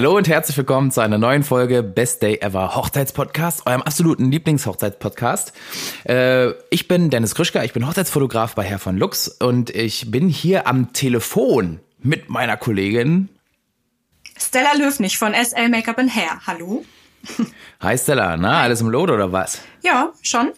[0.00, 5.52] Hallo und herzlich willkommen zu einer neuen Folge Best Day Ever Hochzeitspodcast, eurem absoluten Lieblingshochzeitspodcast.
[6.08, 10.30] Äh, ich bin Dennis Krischka, ich bin Hochzeitsfotograf bei Herr von Lux und ich bin
[10.30, 13.28] hier am Telefon mit meiner Kollegin
[14.38, 16.46] Stella Löwnig von SL Makeup and Hair.
[16.46, 16.82] Hallo.
[17.80, 19.60] Hi Stella, na, alles im Lot oder was?
[19.82, 20.52] Ja, schon.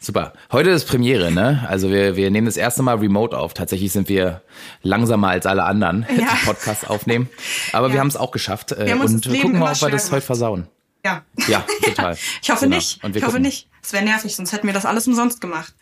[0.00, 0.32] Super.
[0.52, 1.66] Heute ist Premiere, ne?
[1.68, 3.52] Also wir, wir nehmen das erste Mal remote auf.
[3.52, 4.42] Tatsächlich sind wir
[4.82, 6.16] langsamer als alle anderen, ja.
[6.16, 7.28] die Podcasts aufnehmen.
[7.72, 7.94] Aber ja.
[7.94, 8.76] wir haben es auch geschafft.
[8.78, 10.68] Wir haben und wir gucken mal, ob wir das heute versauen.
[11.04, 11.22] Ja.
[11.48, 12.16] Ja, total.
[12.42, 12.76] ich hoffe genau.
[12.76, 13.00] nicht.
[13.02, 13.68] ich hoffe nicht.
[13.82, 15.74] Es wäre nervig, sonst hätten wir das alles umsonst gemacht.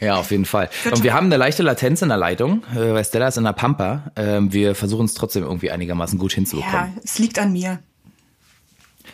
[0.00, 0.68] Ja, auf jeden Fall.
[0.90, 3.52] Und wir haben eine leichte Latenz in der Leitung, äh, weil Stella ist in der
[3.52, 4.10] Pampa.
[4.16, 6.94] Ähm, wir versuchen es trotzdem irgendwie einigermaßen gut hinzubekommen.
[6.94, 7.78] Ja, es liegt an mir.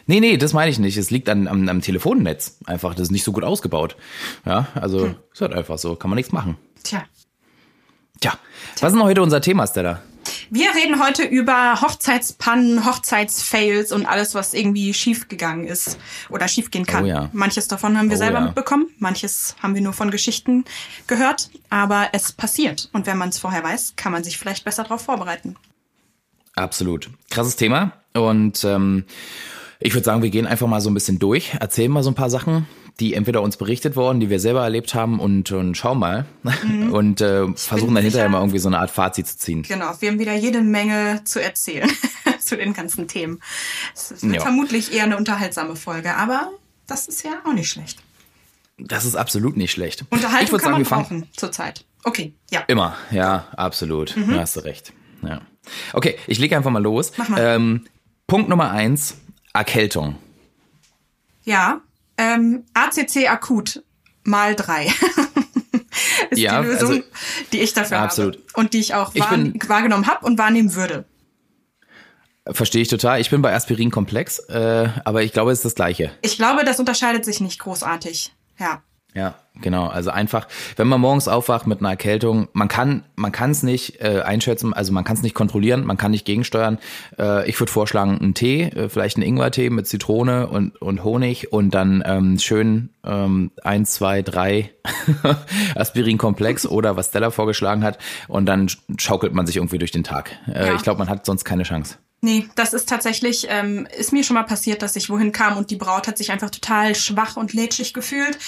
[0.06, 0.96] Nee, nee, das meine ich nicht.
[0.96, 2.58] Es liegt an, am, am Telefonnetz.
[2.66, 3.96] Einfach, das ist nicht so gut ausgebaut.
[4.44, 5.16] Ja, also hm.
[5.32, 5.96] ist halt einfach so.
[5.96, 6.56] Kann man nichts machen.
[6.82, 7.04] Tja.
[8.20, 8.38] Tja.
[8.80, 10.02] Was ist denn heute unser Thema, Stella?
[10.50, 17.04] Wir reden heute über Hochzeitspannen, Hochzeitsfails und alles, was irgendwie schiefgegangen ist oder schiefgehen kann.
[17.04, 17.30] Oh ja.
[17.32, 18.44] Manches davon haben wir Oh selber ja.
[18.46, 20.64] mitbekommen, manches haben wir nur von Geschichten
[21.06, 22.88] gehört, aber es passiert.
[22.92, 25.56] Und wenn man es vorher weiß, kann man sich vielleicht besser darauf vorbereiten.
[26.54, 27.10] Absolut.
[27.30, 27.92] Krasses Thema.
[28.14, 29.04] Und ähm,
[29.84, 32.14] ich würde sagen, wir gehen einfach mal so ein bisschen durch, erzählen mal so ein
[32.14, 32.66] paar Sachen,
[33.00, 36.24] die entweder uns berichtet wurden, die wir selber erlebt haben und, und schauen mal
[36.90, 39.62] und äh, versuchen dann hinterher mal irgendwie so eine Art Fazit zu ziehen.
[39.62, 41.90] Genau, wir haben wieder jede Menge zu erzählen
[42.40, 43.40] zu den ganzen Themen.
[43.94, 44.40] Es wird Ja.
[44.40, 46.50] vermutlich eher eine unterhaltsame Folge, aber
[46.86, 47.98] das ist ja auch nicht schlecht.
[48.78, 50.00] Das ist absolut nicht schlecht.
[50.00, 51.84] ich Unterhaltung würd kann man wir brauchen zurzeit.
[52.04, 52.60] Okay, ja.
[52.68, 54.16] Immer, ja, absolut.
[54.16, 54.92] Da hast du recht.
[55.22, 55.42] Ja.
[55.92, 57.12] Okay, ich lege einfach mal los.
[57.18, 57.38] Mach mal.
[57.40, 57.84] Ähm,
[58.26, 59.18] Punkt Nummer eins,
[59.54, 60.16] Erkältung.
[61.44, 61.80] Ja,
[62.18, 63.82] ähm, ACC akut
[64.24, 64.86] mal drei.
[66.30, 67.02] ist Ja, die Lösung, also-
[67.52, 68.34] die ich dafür Absolut.
[68.36, 71.04] habe und die ich auch Ich wahr, bin- wahrgenommen habe und wahrnehmen würde.
[72.46, 73.20] Verstehe ich total.
[73.20, 76.10] Ich bin bei Aspirin-Komplex, äh, aber ich glaube, es ist das Gleiche.
[76.20, 78.34] Ich glaube, das unterscheidet sich nicht großartig.
[78.58, 78.82] Ja.
[79.14, 79.86] Ja, genau.
[79.86, 84.00] Also einfach, wenn man morgens aufwacht mit einer Erkältung, man kann, man kann es nicht
[84.00, 86.78] äh, einschätzen, also man kann es nicht kontrollieren, man kann nicht gegensteuern.
[87.16, 91.52] Äh, ich würde vorschlagen, einen Tee, äh, vielleicht einen Ingwertee mit Zitrone und, und Honig
[91.52, 94.72] und dann ähm, schön ähm, eins, zwei, drei
[95.76, 100.32] Aspirin-Komplex oder was Stella vorgeschlagen hat und dann schaukelt man sich irgendwie durch den Tag.
[100.48, 100.74] Äh, Ja.
[100.74, 101.98] Ich glaube, man hat sonst keine Chance.
[102.24, 105.70] Nee, das ist tatsächlich, ähm, ist mir schon mal passiert, dass ich wohin kam und
[105.70, 108.38] die Braut hat sich einfach total schwach und lätschig gefühlt.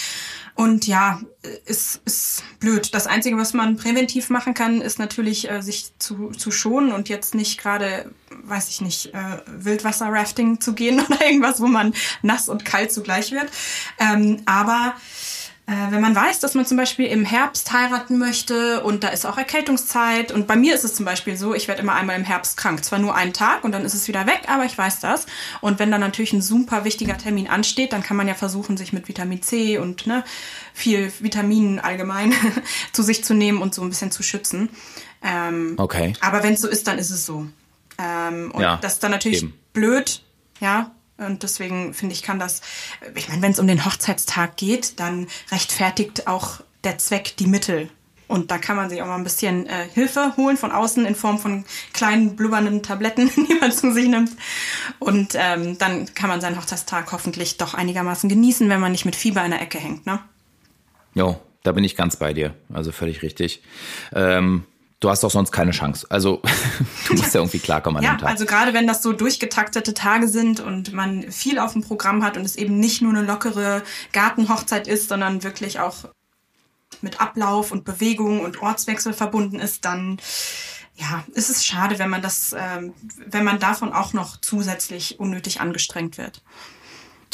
[0.56, 1.21] Und ja,
[1.67, 2.94] ist, ist blöd.
[2.94, 7.11] Das Einzige, was man präventiv machen kann, ist natürlich, äh, sich zu, zu schonen und
[7.11, 8.11] jetzt nicht gerade,
[8.44, 13.33] weiß ich nicht, äh, Wildwasser-Rafting zu gehen oder irgendwas, wo man nass und kalt zugleich
[13.33, 13.50] wird.
[13.99, 14.94] Ähm, aber
[15.66, 19.37] wenn man weiß, dass man zum Beispiel im Herbst heiraten möchte und da ist auch
[19.37, 22.56] Erkältungszeit und bei mir ist es zum Beispiel so, ich werde immer einmal im Herbst
[22.56, 22.84] krank.
[22.84, 25.26] Zwar nur einen Tag und dann ist es wieder weg, aber ich weiß das.
[25.60, 28.93] Und wenn dann natürlich ein super wichtiger Termin ansteht, dann kann man ja versuchen, sich
[28.93, 30.22] mit Vitamin C und ne,
[30.72, 32.32] viel Vitaminen allgemein
[32.93, 34.69] zu sich zu nehmen und so ein bisschen zu schützen.
[35.22, 36.12] Ähm, Okay.
[36.21, 37.47] aber wenn es so ist, dann ist es so.
[37.99, 39.59] Ähm, und Ja, das ist dann natürlich eben.
[39.72, 40.22] blöd,
[40.60, 40.93] ja.
[41.19, 42.60] Und deswegen finde ich, kann das,
[43.15, 47.91] ich meine, wenn es um den Hochzeitstag geht, dann rechtfertigt auch der Zweck die Mittel.
[48.28, 51.15] Und da kann man sich auch mal ein bisschen äh, Hilfe holen von außen in
[51.15, 54.31] Form von kleinen blubbernden Tabletten, die man zu sich nimmt.
[54.99, 59.16] Und ähm, dann kann man seinen Hochzeitstag hoffentlich doch einigermaßen genießen, wenn man nicht mit
[59.16, 60.19] Fieber in der Ecke hängt, ne?
[61.15, 62.55] Jo, da bin ich ganz bei dir.
[62.72, 63.62] Also völlig richtig.
[64.12, 64.65] Ähm,
[65.00, 66.06] du hast doch sonst keine Chance.
[66.10, 66.42] Also
[67.08, 68.31] du musst ja irgendwie klarkommen an Ja, dem Tag.
[68.31, 72.37] also gerade wenn das so durchgetaktete Tage sind und man viel auf dem Programm hat
[72.37, 73.82] und es eben nicht nur eine lockere
[74.12, 76.06] Gartenhochzeit ist, sondern wirklich auch
[77.02, 80.19] mit Ablauf und Bewegung und Ortswechsel verbunden ist, dann
[80.94, 82.94] ja, ist es schade, wenn man das, ähm,
[83.26, 86.42] wenn man davon auch noch zusätzlich unnötig angestrengt wird.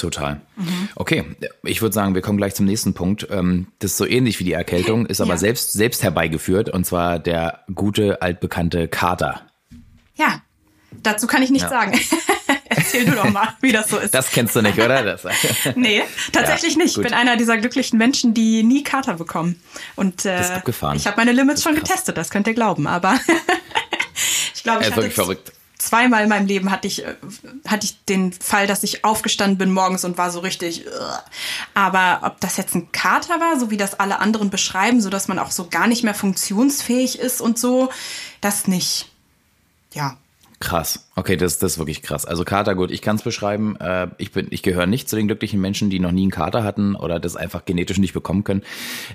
[0.03, 0.41] Total.
[0.57, 0.89] Mhm.
[0.97, 1.25] Okay,
[1.63, 3.29] ich würde sagen, wir kommen gleich zum nächsten Punkt.
[3.31, 5.39] Ähm, Das ist so ähnlich wie die Erkältung, ist aber Ja.
[5.39, 9.43] selbst, selbst herbeigeführt und zwar der gute, altbekannte Kater.
[10.17, 10.43] Ja,
[11.05, 11.81] dazu kann ich nichts Ja.
[11.81, 12.01] sagen.
[12.69, 14.13] Erzähl du doch mal, wie das so ist.
[14.13, 15.03] Das kennst du nicht, oder?
[15.05, 15.25] Das,
[15.77, 16.03] Nee,
[16.33, 16.97] tatsächlich Ja, nicht.
[16.97, 19.63] Ich bin einer dieser glücklichen Menschen, die nie Kater bekommen.
[19.95, 20.97] Und äh, Das ist abgefahren.
[20.97, 22.89] ich habe meine Limits schon getestet, das könnt ihr glauben.
[22.89, 23.21] Aber
[24.55, 25.53] ich glaube, ich ist hatte wirklich verrückt.
[25.83, 27.17] Zweimal in meinem Leben hatte ich, äh,
[27.67, 30.87] hatte ich den Fall, dass ich aufgestanden bin morgens und war so richtig.
[30.87, 30.91] äh.
[31.75, 35.29] Aber ob das jetzt ein Kater war, so wie das alle anderen beschreiben, so dass
[35.29, 37.91] man auch so gar nicht mehr funktionsfähig ist und so,
[38.41, 39.11] das nicht.
[39.93, 40.17] Ja.
[40.61, 41.05] krass.
[41.15, 42.25] Okay, das, das ist wirklich krass.
[42.25, 43.77] Also Kater, gut, ich kann es beschreiben.
[43.77, 46.65] Äh, ich bin, ich gehöre nicht zu den glücklichen Menschen, die noch nie einen Kater
[46.65, 48.63] hatten oder das einfach genetisch nicht bekommen können.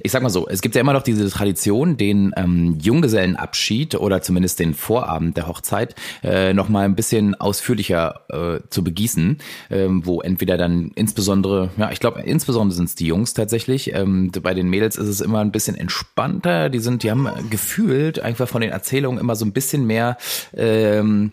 [0.04, 4.22] Ich sag mal so, es gibt ja immer noch diese Tradition, den ähm, Junggesellenabschied oder
[4.22, 9.40] zumindest den Vorabend der Hochzeit äh, noch mal ein bisschen ausführlicher äh, zu begießen,
[9.72, 13.96] ähm, wo entweder dann insbesondere, ja, ich glaube, insbesondere sind es die Jungs tatsächlich.
[13.96, 16.70] Ähm, bei den Mädels ist es immer ein bisschen entspannter.
[16.70, 20.18] Die sind, die haben gefühlt einfach von den Erzählungen immer so ein bisschen mehr
[20.56, 21.32] ähm,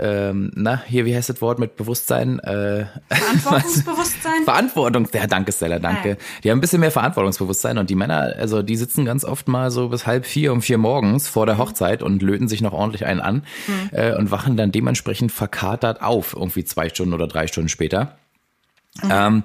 [0.00, 2.38] ähm, na, hier, wie heißt das Wort mit Bewusstsein?
[2.40, 4.42] Äh, Verantwortungsbewusstsein?
[4.44, 6.10] Verantwortung, ja, danke Stella, danke.
[6.10, 6.16] Ja.
[6.44, 9.72] Die haben ein bisschen mehr Verantwortungsbewusstsein und die Männer, also die sitzen ganz oft mal
[9.72, 11.60] so bis halb vier um vier morgens vor der mhm.
[11.60, 13.90] Hochzeit und löten sich noch ordentlich einen an mhm.
[13.92, 18.18] äh, und wachen dann dementsprechend verkatert auf, irgendwie zwei Stunden oder drei Stunden später.
[19.10, 19.42] Ähm,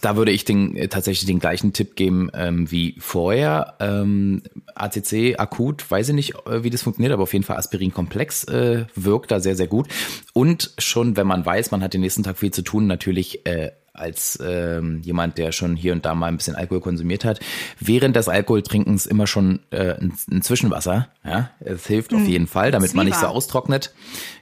[0.00, 3.74] da würde ich den, äh, tatsächlich den gleichen Tipp geben ähm, wie vorher.
[3.80, 4.42] Ähm,
[4.74, 8.86] ACC akut, weiß ich nicht, äh, wie das funktioniert, aber auf jeden Fall Aspirin-Komplex äh,
[8.94, 9.88] wirkt da sehr, sehr gut.
[10.32, 13.72] Und schon, wenn man weiß, man hat den nächsten Tag viel zu tun, natürlich äh,
[13.98, 17.40] als ähm, jemand, der schon hier und da mal ein bisschen Alkohol konsumiert hat,
[17.80, 21.08] während des Alkoholtrinkens immer schon äh, ein, ein Zwischenwasser.
[21.24, 22.26] Ja, es hilft auf mhm.
[22.26, 22.96] jeden Fall, damit Zwiebel.
[23.04, 23.92] man nicht so austrocknet.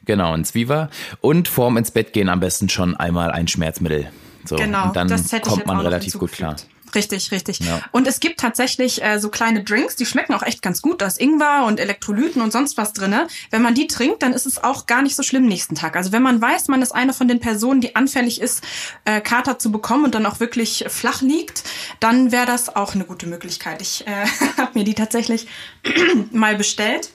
[0.04, 0.90] Genau, ein Zwieber.
[1.20, 4.08] Und vorm ins Bett gehen am besten schon einmal ein Schmerzmittel.
[4.46, 5.08] So, genau, und dann
[5.42, 6.56] kommt man relativ gut klar.
[6.94, 7.60] Richtig, richtig.
[7.60, 7.80] Ja.
[7.92, 11.02] Und es gibt tatsächlich äh, so kleine Drinks, die schmecken auch echt ganz gut.
[11.02, 13.26] Da ist Ingwer und Elektrolyten und sonst was drinne.
[13.50, 15.96] Wenn man die trinkt, dann ist es auch gar nicht so schlimm nächsten Tag.
[15.96, 18.62] Also wenn man weiß, man ist eine von den Personen, die anfällig ist,
[19.04, 21.64] äh, Kater zu bekommen und dann auch wirklich flach liegt,
[22.00, 23.82] dann wäre das auch eine gute Möglichkeit.
[23.82, 24.26] Ich äh,
[24.56, 25.48] habe mir die tatsächlich
[26.30, 27.10] mal bestellt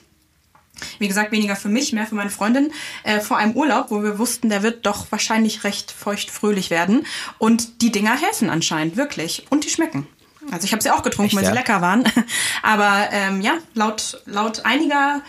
[1.00, 2.72] wie gesagt, weniger für mich, mehr für meine Freundin,
[3.04, 7.06] äh, vor einem Urlaub, wo wir wussten, der wird doch wahrscheinlich recht feucht-fröhlich werden.
[7.38, 9.46] Und die Dinger helfen anscheinend, wirklich.
[9.50, 10.08] Und die schmecken.
[10.50, 11.50] Also ich habe sie auch getrunken, Echt, weil ja?
[11.52, 12.04] sie lecker waren.
[12.64, 15.22] Aber ähm, ja, laut, laut einiger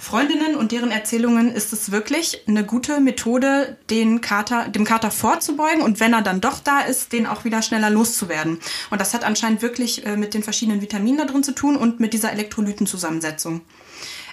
[0.00, 5.82] Freundinnen und deren Erzählungen ist es wirklich eine gute Methode, den Kater, dem Kater vorzubeugen
[5.82, 8.60] und wenn er dann doch da ist, den auch wieder schneller loszuwerden.
[8.88, 12.00] Und das hat anscheinend wirklich äh, mit den verschiedenen Vitaminen da drin zu tun und
[12.00, 13.60] mit dieser Elektrolytenzusammensetzung.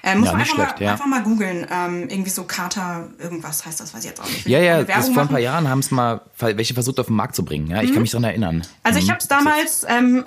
[0.03, 0.91] Äh, muss ja, man einfach, schlecht, mal, ja.
[0.91, 1.67] einfach mal googeln.
[1.71, 4.47] Ähm, irgendwie so Kater, irgendwas heißt das, weiß ich jetzt auch nicht.
[4.47, 7.35] Ja, ja, das vor ein paar Jahren haben es mal welche versucht auf den Markt
[7.35, 7.67] zu bringen.
[7.67, 7.93] Ja, ich mhm.
[7.93, 8.61] kann mich daran erinnern.
[8.83, 9.05] Also mhm.
[9.05, 10.25] ich habe es damals ähm,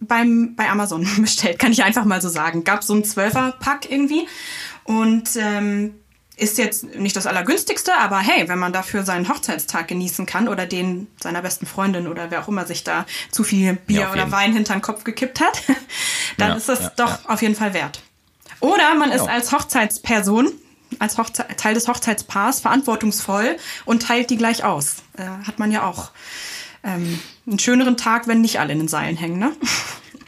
[0.00, 2.64] beim, bei Amazon bestellt, kann ich einfach mal so sagen.
[2.64, 4.26] Gab so ein Zwölfer-Pack irgendwie.
[4.84, 5.94] Und ähm,
[6.40, 10.66] ist jetzt nicht das Allergünstigste, aber hey, wenn man dafür seinen Hochzeitstag genießen kann oder
[10.66, 14.32] den seiner besten Freundin oder wer auch immer sich da zu viel Bier ja, oder
[14.32, 15.62] Wein hinter den Kopf gekippt hat,
[16.38, 18.02] dann ja, ist das ja, doch auf jeden Fall wert.
[18.60, 19.32] Oder man ist genau.
[19.32, 20.52] als Hochzeitsperson,
[20.98, 24.96] als Hochze Teil des Hochzeitspaars verantwortungsvoll und teilt die gleich aus.
[25.16, 26.10] Äh, hat man ja auch
[26.82, 29.52] ähm, einen schöneren Tag, wenn nicht alle in den Seilen hängen, ne?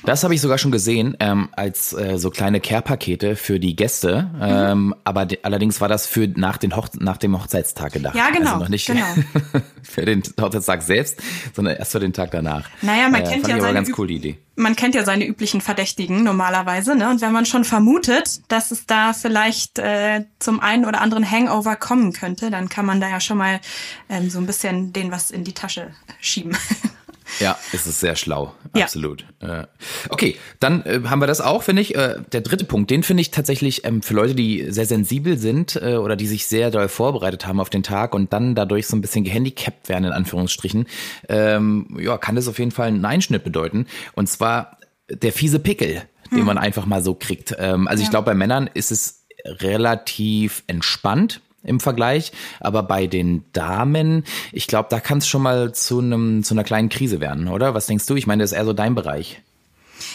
[0.04, 4.31] Das habe ich sogar schon gesehen, ähm, als äh, so kleine Care-Pakete für die Gäste.
[4.34, 4.40] Mhm.
[4.43, 8.16] Ähm, aber allerdings war das für nach, den Hoch nach dem Hochzeitstag gedacht.
[8.16, 8.54] Ja, genau.
[8.54, 9.06] Also noch nicht genau.
[9.82, 11.22] für den Hochzeitstag selbst,
[11.54, 12.69] sondern erst für den Tag danach.
[12.82, 14.38] Naja, man äh, kennt ja seine ganz cool, die Idee.
[14.54, 17.08] Man kennt ja seine üblichen Verdächtigen normalerweise, ne?
[17.08, 21.76] Und wenn man schon vermutet, dass es da vielleicht äh, zum einen oder anderen Hangover
[21.76, 23.61] kommen könnte, dann kann man da ja schon mal
[24.09, 26.56] ähm, so ein bisschen den was in die Tasche schieben.
[27.40, 29.24] Ja, es ist sehr schlau, absolut.
[29.40, 29.64] Äh,
[30.08, 31.94] okay, dann äh, haben wir das auch, finde ich.
[31.94, 35.76] Äh, der dritte Punkt, den finde ich tatsächlich ähm, für Leute, die sehr sensibel sind
[35.76, 38.96] äh, oder die sich sehr doll vorbereitet haben auf den Tag und dann dadurch so
[38.96, 40.86] ein bisschen gehandicapt werden, in Anführungsstrichen,
[41.28, 43.86] ähm, ja, kann das auf jeden Fall einen Einschnitt bedeuten.
[44.14, 46.38] Und zwar der fiese Pickel, hm.
[46.38, 47.54] den man einfach mal so kriegt.
[47.58, 48.06] Ähm, also ja.
[48.06, 52.33] ich glaube, bei Männern ist es relativ entspannt im Vergleich.
[52.61, 56.64] Aber bei den Damen, ich glaube, da kann es schon mal zu einem zu einer
[56.64, 57.75] kleinen Krise werden, oder?
[57.75, 58.16] Was denkst du?
[58.16, 59.40] Ich meine, das ist eher so dein Bereich.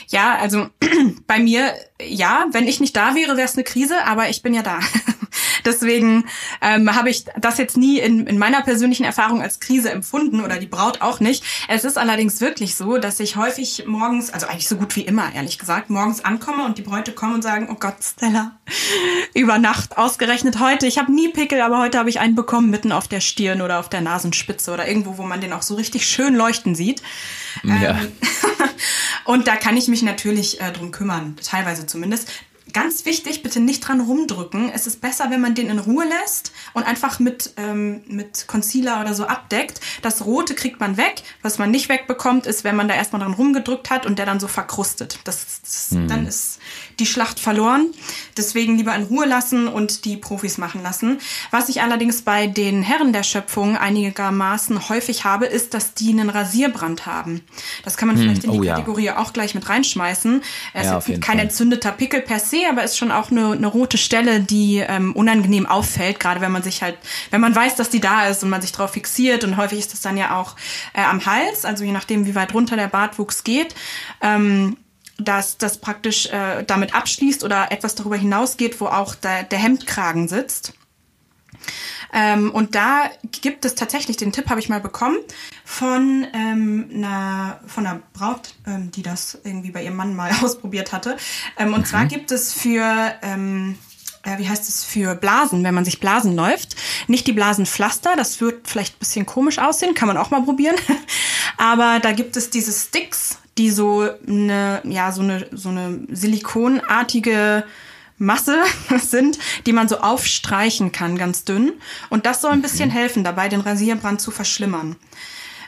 [0.08, 0.68] Ja, also
[1.28, 4.54] bei mir, ja, wenn ich nicht da wäre, wäre es eine Krise, aber ich bin
[4.54, 4.80] ja da.
[5.68, 6.24] Deswegen
[6.62, 10.60] ähm, habe ich das jetzt nie in, in meiner persönlichen Erfahrung als Krise empfunden oder
[10.60, 11.44] die Braut auch nicht.
[11.68, 15.36] Es ist allerdings wirklich so, dass ich häufig morgens, also eigentlich so gut wie immer,
[15.36, 18.58] ehrlich gesagt, morgens ankomme und die Bräute kommen und sagen, oh Gott, Stella,
[19.34, 20.88] über Nacht ausgerechnet heute.
[20.88, 23.80] Ich habe nie Pickel, aber heute habe ich einen bekommen, mitten auf der Stirn oder
[23.80, 27.02] auf der Nasenspitze oder irgendwo, wo man den auch so richtig schön leuchten sieht.
[27.64, 28.00] Ja.
[28.00, 28.12] Ähm,
[29.26, 32.32] und da kann ich mich natürlich äh, drum kümmern, teilweise zumindest.
[32.74, 34.70] Ganz wichtig, bitte nicht dran rumdrücken.
[34.70, 39.02] Es ist besser, wenn man den in Ruhe lässt und einfach mit, ähm, mit Concealer
[39.02, 39.80] oder so abdeckt.
[40.02, 41.24] Das Rote kriegt man weg.
[41.42, 44.40] Was man nicht wegbekommt, ist, wenn man da erstmal dran rumgedrückt hat und der dann
[44.40, 45.20] so verkrustet.
[45.24, 46.08] Das, das hm.
[46.08, 46.57] Dann ist
[47.00, 47.88] die Schlacht verloren.
[48.36, 51.20] Deswegen lieber in Ruhe lassen und die Profis machen lassen.
[51.52, 56.30] Was ich allerdings bei den Herren der Schöpfung einigermaßen häufig habe, ist, dass die einen
[56.30, 57.42] Rasierbrand haben.
[57.84, 58.74] Das kann man vielleicht in die oh ja.
[58.76, 60.42] Kategorie auch gleich mit reinschmeißen.
[60.74, 61.40] Er Ja, ist kein Fall.
[61.40, 65.66] entzündeter Pickel per se, aber ist schon auch eine, eine rote Stelle, die ähm, unangenehm
[65.66, 66.98] auffällt, gerade wenn man sich halt,
[67.32, 69.94] wenn man weiß, dass die da ist und man sich drauf fixiert und häufig ist
[69.94, 70.56] das dann ja auch
[70.94, 73.76] äh, am Hals, also je nachdem, wie weit runter der Bartwuchs geht.
[74.22, 74.78] Ähm,
[75.18, 80.28] dass das praktisch äh, damit abschließt oder etwas darüber hinausgeht, wo auch der, der Hemdkragen
[80.28, 80.74] sitzt.
[82.14, 83.10] Ähm, und da
[83.42, 85.18] gibt es tatsächlich, den Tipp habe ich mal bekommen,
[85.66, 90.94] von, ähm, einer, von einer Braut, ähm, die das irgendwie bei ihrem Mann mal ausprobiert
[90.94, 91.18] hatte.
[91.58, 93.78] Ähm, und zwar gibt es für, ähm,
[94.24, 96.76] äh, wie heißt es, für Blasen, wenn man sich Blasen läuft,
[97.08, 100.76] nicht die Blasenpflaster, das wird vielleicht ein bisschen komisch aussehen, kann man auch mal probieren.
[101.58, 107.64] Aber da gibt es diese Sticks, die so eine, ja, so eine, so eine silikonartige
[108.18, 108.64] Masse
[109.00, 111.74] sind, die man so aufstreichen kann, ganz dünn.
[112.10, 114.96] Und das soll ein bisschen helfen, dabei den Rasierbrand zu verschlimmern.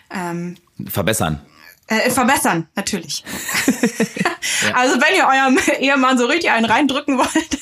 [0.10, 0.56] Ähm,
[0.88, 1.42] Verbessern.
[1.88, 3.24] äh, verbessern, natürlich.
[4.74, 7.60] Also wenn ihr eurem Ehemann so richtig einen reindrücken wollt.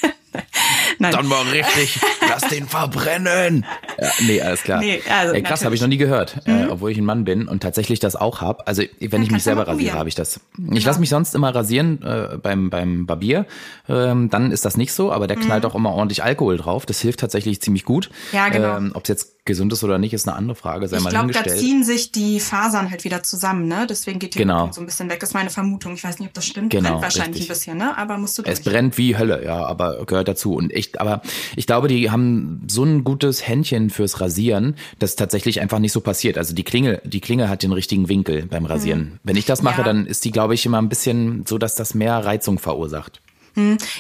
[1.00, 1.12] Nein.
[1.12, 2.00] Dann mal richtig,
[2.30, 3.66] lass den verbrennen.
[4.00, 4.80] Ja, nee, alles klar.
[4.80, 7.48] Nee, also Ey, krass, habe ich noch nie gehört, äh, obwohl ich ein Mann bin
[7.48, 8.68] und tatsächlich das auch hab.
[8.68, 10.40] Also wenn ich mich selber rasiere, habe ich das.
[10.58, 10.86] Ich Genau.
[10.86, 13.46] lasse mich sonst immer rasieren äh, beim beim Barbier.
[13.90, 16.86] Ähm, dann ist das nicht so, aber der knallt auch immer ordentlich Alkohol drauf.
[16.86, 18.10] Das hilft tatsächlich ziemlich gut.
[18.32, 18.36] Mhm.
[18.38, 18.78] Ja, genau.
[18.78, 20.88] Ähm, Ob es jetzt gesund ist oder nicht, ist eine andere Frage.
[20.88, 23.88] Sei Ich glaube, da ziehen sich die Fasern halt wieder zusammen, ne?
[23.90, 24.70] Deswegen geht die Genau.
[24.72, 25.24] So ein bisschen weg.
[25.24, 25.96] Ist meine Vermutung.
[25.96, 26.70] Ich weiß nicht, ob das stimmt.
[26.70, 27.50] Genau, Brennt wahrscheinlich richtig.
[27.50, 27.98] ein bisschen, ne?
[27.98, 28.54] Aber musst du durch.
[28.54, 30.54] Es brennt wie Hölle, ja, aber gehört dazu.
[30.54, 31.24] Und echt, aber
[31.56, 36.02] ich glaube, die haben so ein gutes Händchen fürs Rasieren, dass tatsächlich einfach nicht so
[36.02, 36.38] passiert.
[36.38, 39.20] Also die Klinge, die Klinge hat den richtigen Winkel beim Rasieren.
[39.24, 39.86] Wenn ich das mache, Ja.
[39.86, 43.22] dann ist die, glaube ich, immer ein bisschen so, dass das mehr Reizung verursacht.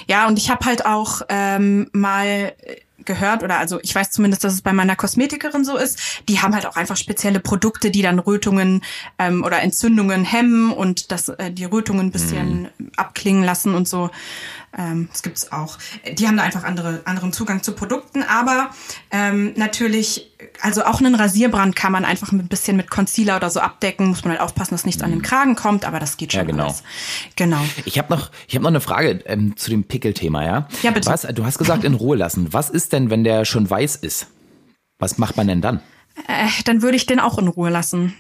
[0.07, 2.53] Ja, und ich habe halt auch ähm, mal
[3.05, 5.99] gehört oder also ich weiß zumindest, dass es bei meiner Kosmetikerin so ist.
[6.29, 8.83] Die haben halt auch einfach spezielle Produkte, die dann Rötungen
[9.19, 14.09] ähm, oder Entzündungen hemmen und das äh, die Rötungen ein bisschen abklingen lassen und so.
[14.77, 15.77] Ähm, das gibt's auch.
[16.11, 18.69] Die haben da einfach andere, anderen Zugang zu Produkten, aber
[19.11, 20.31] ähm, natürlich,
[20.61, 24.07] also auch einen Rasierbrand kann man einfach ein bisschen mit Concealer oder so abdecken.
[24.07, 26.45] Muss man halt aufpassen, dass nichts an den Kragen kommt, aber das geht schon Ja,
[26.45, 26.65] genau.
[26.65, 26.83] alles.
[27.35, 27.61] Genau.
[27.85, 30.67] Ich habe noch, ich habe noch eine Frage ähm, zu dem Pickelthema, ja?
[30.83, 31.09] Ja, bitte.
[31.09, 32.51] Was, du hast gesagt, in Ruhe lassen.
[32.53, 34.27] Was ist denn, wenn der schon weiß ist?
[34.99, 35.81] Was macht man denn dann?
[36.27, 38.13] Äh, dann würde ich den auch in Ruhe lassen.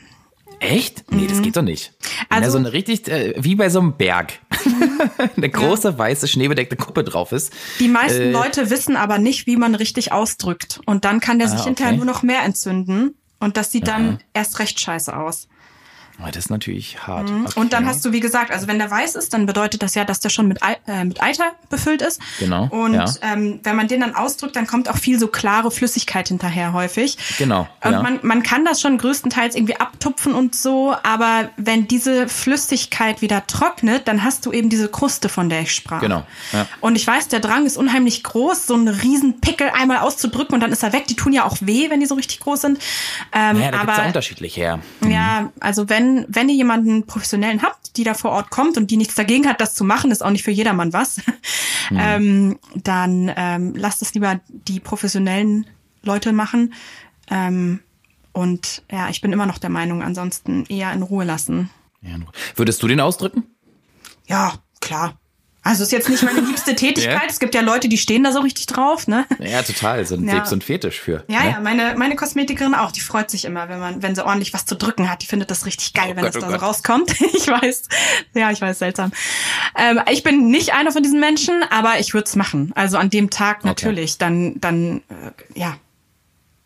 [0.59, 1.11] Echt?
[1.11, 1.93] Nee, das geht doch nicht.
[2.29, 4.33] Also- so eine richtig, äh, wie bei so einem Berg,
[5.37, 7.53] eine große weiße schneebedeckte Kuppe drauf ist.
[7.79, 10.79] Die meisten Äh, Leute wissen aber nicht, wie man richtig ausdrückt.
[10.85, 11.97] Und dann kann der sich Ah, hinterher okay.
[11.97, 13.15] nur noch mehr entzünden.
[13.39, 15.47] Und das sieht dann erst recht scheiße aus.
[16.19, 17.29] Oh, das ist natürlich hart.
[17.29, 17.31] Okay.
[17.31, 17.47] Mhm.
[17.55, 20.03] Und dann hast du, wie gesagt, also wenn der weiß ist, dann bedeutet das ja,
[20.03, 22.19] dass der schon mit, äh, mit Eiter befüllt ist.
[22.39, 23.05] Genau, Und ja.
[23.21, 27.17] ähm, wenn man den dann ausdrückt, dann kommt auch viel so klare Flüssigkeit hinterher häufig.
[27.37, 28.01] Genau, Und ja.
[28.01, 33.45] man, man kann das schon größtenteils irgendwie abtupfen und so, aber wenn diese Flüssigkeit wieder
[33.45, 36.01] trocknet, dann hast du eben diese Kruste, von der ich sprach.
[36.01, 36.65] Genau, ja.
[36.81, 40.61] Und ich weiß, der Drang ist unheimlich groß, so einen riesen Pickel einmal auszudrücken und
[40.61, 41.05] dann ist er weg.
[41.07, 42.79] Die tun ja auch weh, wenn die so richtig groß sind.
[43.33, 44.79] Ähm, ja, da gibt's aber ja unterschiedlich her.
[45.07, 48.97] ja, also wenn, wenn ihr jemanden professionellen habt, die da vor Ort kommt und die
[48.97, 51.21] nichts dagegen hat, das zu machen, ist auch nicht für jedermann was,
[51.91, 55.65] ähm, dann ähm, lasst es lieber die professionellen
[56.03, 56.73] Leute machen.
[57.29, 57.79] Ähm,
[58.33, 61.69] und ja, ich bin immer noch der Meinung, ansonsten eher in Ruhe lassen.
[62.01, 62.15] Ja,
[62.55, 63.45] würdest du den ausdrücken?
[64.27, 65.19] Ja, klar.
[65.67, 67.13] Also ist jetzt nicht meine liebste Tätigkeit.
[67.23, 67.27] Ja.
[67.27, 69.25] Es gibt ja Leute, die stehen da so richtig drauf, ne?
[69.39, 70.05] Ja, total.
[70.05, 70.45] So ein, Ja.
[70.45, 71.25] so ein Fetisch für.
[71.27, 71.49] Ja, ne?
[71.51, 72.93] ja, meine, meine Kosmetikerin auch.
[72.93, 75.23] Die freut sich immer, wenn man, wenn sie ordentlich was zu drücken hat.
[75.23, 77.13] Die findet das richtig geil, Oh wenn Gott, es oh da so rauskommt.
[77.33, 77.83] Ich weiß.
[78.33, 79.11] Ja, ich weiß, seltsam.
[79.77, 82.71] Ähm, ich bin nicht einer von diesen Menschen, aber ich würde es machen.
[82.75, 84.17] Also an dem Tag natürlich.
[84.17, 85.75] Dann, dann, äh, ja,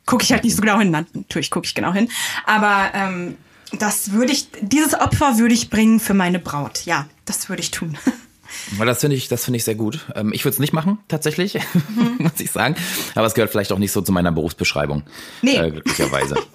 [0.06, 0.92] gucke ich halt nicht so genau hin.
[0.92, 2.08] Natürlich gucke ich genau hin.
[2.46, 3.38] Aber ähm,
[3.80, 6.86] das würde ich, dieses Opfer würde ich bringen für meine Braut.
[6.86, 7.98] Ja, das würde ich tun.
[8.78, 10.00] Weil das finde ich, das finde ich sehr gut.
[10.16, 12.16] Ähm, ich würde es nicht machen, tatsächlich, Mhm.
[12.20, 12.76] muss ich sagen.
[13.16, 15.04] Aber es gehört vielleicht auch nicht so zu meiner Berufsbeschreibung.
[15.42, 15.56] Nee.
[15.58, 16.36] Äh, glücklicherweise.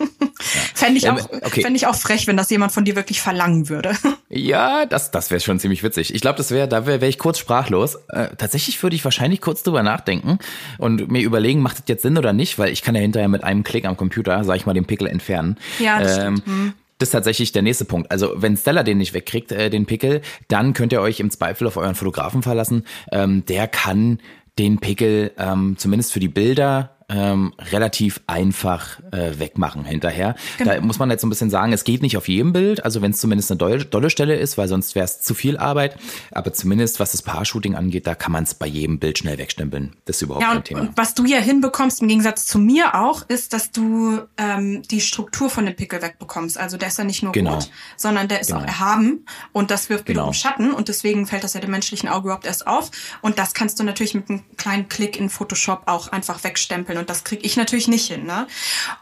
[0.74, 1.62] Fände ich, Ähm, auch, okay.
[1.62, 3.92] fänd ich auch frech, wenn das jemand von dir wirklich verlangen würde.
[4.28, 6.12] Ja, das, das wäre schon ziemlich witzig.
[6.12, 7.94] Ich glaube, das wäre, da wäre wär ich kurz sprachlos.
[8.08, 10.40] Äh, tatsächlich würde ich wahrscheinlich kurz drüber nachdenken
[10.78, 13.44] und mir überlegen, macht das jetzt Sinn oder nicht, weil ich kann ja hinterher mit
[13.44, 15.56] einem Klick am Computer, sag ich mal, den Pickel entfernen.
[15.78, 18.10] Ja, das ähm, Das ist tatsächlich der nächste Punkt.
[18.10, 21.66] Also wenn Stella den nicht wegkriegt, äh, den Pickel, dann könnt ihr euch im Zweifel
[21.66, 22.84] auf euren Fotografen verlassen.
[23.12, 24.18] Ähm, der kann
[24.58, 30.34] den Pickel ähm, zumindest für die Bilder ähm, relativ einfach äh, wegmachen hinterher.
[30.58, 30.74] Genau.
[30.74, 33.00] Da muss man jetzt so ein bisschen sagen, es geht nicht auf jedem Bild, also
[33.00, 35.96] wenn es zumindest eine dolle, dolle Stelle ist, weil sonst wäre es zu viel Arbeit.
[36.32, 39.94] Aber zumindest was das Paar-Shooting angeht, da kann man es bei jedem Bild schnell wegstempeln.
[40.04, 40.80] Das ist überhaupt ja, kein und, Thema.
[40.80, 45.00] Und was du ja hinbekommst, im Gegensatz zu mir auch, ist, dass du ähm, die
[45.00, 46.58] Struktur von dem Pickel wegbekommst.
[46.58, 47.54] Also der ist ja nicht nur genau.
[47.54, 48.60] rot, sondern der ist genau.
[48.60, 50.32] auch erhaben und das wirft wiederum genau.
[50.32, 52.90] Schatten und deswegen fällt das ja dem menschlichen Auge überhaupt erst auf.
[53.22, 57.10] Und das kannst du natürlich mit einem kleinen Klick in Photoshop auch einfach wegstempeln und
[57.10, 58.24] das kriege ich natürlich nicht hin.
[58.24, 58.46] Ne?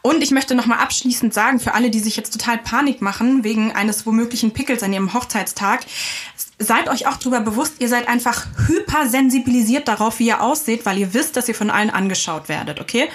[0.03, 3.73] Und ich möchte nochmal abschließend sagen, für alle, die sich jetzt total Panik machen wegen
[3.73, 5.85] eines womöglichen Pickels an ihrem Hochzeitstag,
[6.59, 11.15] seid euch auch darüber bewusst, ihr seid einfach hypersensibilisiert darauf, wie ihr aussieht, weil ihr
[11.15, 13.09] wisst, dass ihr von allen angeschaut werdet, okay?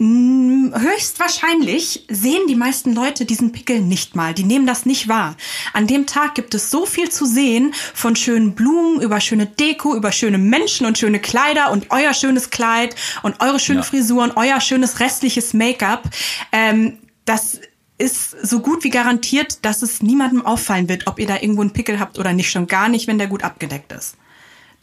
[0.00, 4.34] Höchstwahrscheinlich sehen die meisten Leute diesen Pickel nicht mal.
[4.34, 5.36] Die nehmen das nicht wahr.
[5.72, 9.94] An dem Tag gibt es so viel zu sehen von schönen Blumen, über schöne Deko,
[9.94, 13.84] über schöne Menschen und schöne Kleider und euer schönes Kleid und eure schöne ja.
[13.84, 16.10] Frisuren, euer schönes restliches Make-up.
[16.50, 17.60] Ähm, das
[17.96, 21.72] ist so gut wie garantiert, dass es niemandem auffallen wird, ob ihr da irgendwo einen
[21.72, 22.50] Pickel habt oder nicht.
[22.50, 24.16] Schon gar nicht, wenn der gut abgedeckt ist.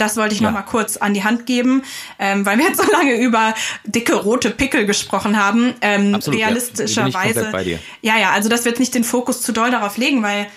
[0.01, 0.47] Das wollte ich ja.
[0.47, 1.83] noch mal kurz an die Hand geben,
[2.17, 3.53] ähm, weil wir jetzt so lange über
[3.85, 5.75] dicke rote Pickel gesprochen haben.
[5.81, 7.51] Ähm, Absolut, realistischerweise.
[7.53, 7.77] Ja.
[8.01, 10.47] ja, ja, also das wird nicht den Fokus zu doll darauf legen, weil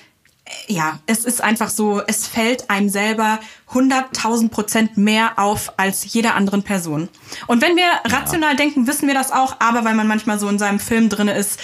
[0.47, 3.39] äh, ja, es ist einfach so, es fällt einem selber
[3.71, 7.11] 100.000 Prozent mehr auf als jeder anderen Person.
[7.47, 8.57] Und wenn wir rational ja.
[8.57, 11.61] denken, wissen wir das auch, aber weil man manchmal so in seinem Film drinne ist,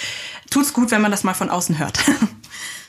[0.51, 1.97] tut's gut, wenn man das mal von außen hört.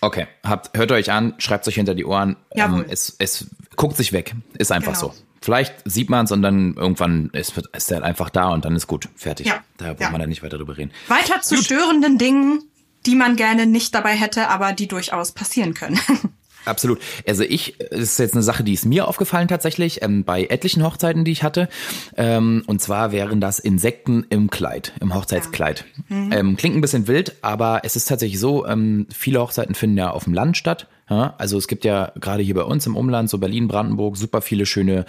[0.02, 2.36] Okay, habt, hört euch an, schreibt euch hinter die Ohren.
[2.50, 4.34] Ähm, es, es guckt sich weg.
[4.58, 5.12] Ist einfach genau.
[5.12, 5.14] so.
[5.40, 8.88] Vielleicht sieht man es und dann irgendwann ist, ist er einfach da und dann ist
[8.88, 9.46] gut, fertig.
[9.46, 9.62] Ja.
[9.76, 10.10] Da braucht ja.
[10.10, 10.90] man dann nicht weiter drüber reden.
[11.06, 11.64] Weiter zu gut.
[11.64, 12.64] störenden Dingen,
[13.06, 16.00] die man gerne nicht dabei hätte, aber die durchaus passieren können.
[16.64, 17.00] Absolut.
[17.26, 20.84] Also ich, das ist jetzt eine Sache, die ist mir aufgefallen tatsächlich, ähm, bei etlichen
[20.84, 21.68] Hochzeiten, die ich hatte.
[22.16, 25.84] Ähm, und zwar wären das Insekten im Kleid, im Hochzeitskleid.
[26.08, 26.16] Ja.
[26.16, 26.32] Mhm.
[26.32, 30.10] Ähm, klingt ein bisschen wild, aber es ist tatsächlich so, ähm, viele Hochzeiten finden ja
[30.10, 30.86] auf dem Land statt.
[31.08, 31.34] Ja?
[31.38, 34.66] Also es gibt ja gerade hier bei uns im Umland, so Berlin, Brandenburg, super viele
[34.66, 35.04] schöne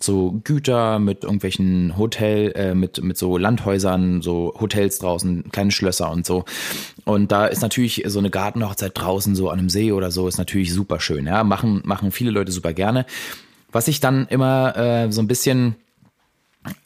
[0.00, 6.10] so Güter mit irgendwelchen Hotel, äh, mit, mit so Landhäusern, so Hotels draußen, kleine Schlösser
[6.10, 6.44] und so.
[7.04, 10.38] Und da ist natürlich so eine Gartenhochzeit draußen, so an einem See oder so, ist
[10.38, 11.26] natürlich super schön.
[11.26, 13.06] Ja, machen, machen viele Leute super gerne.
[13.72, 15.76] Was ich dann immer äh, so ein bisschen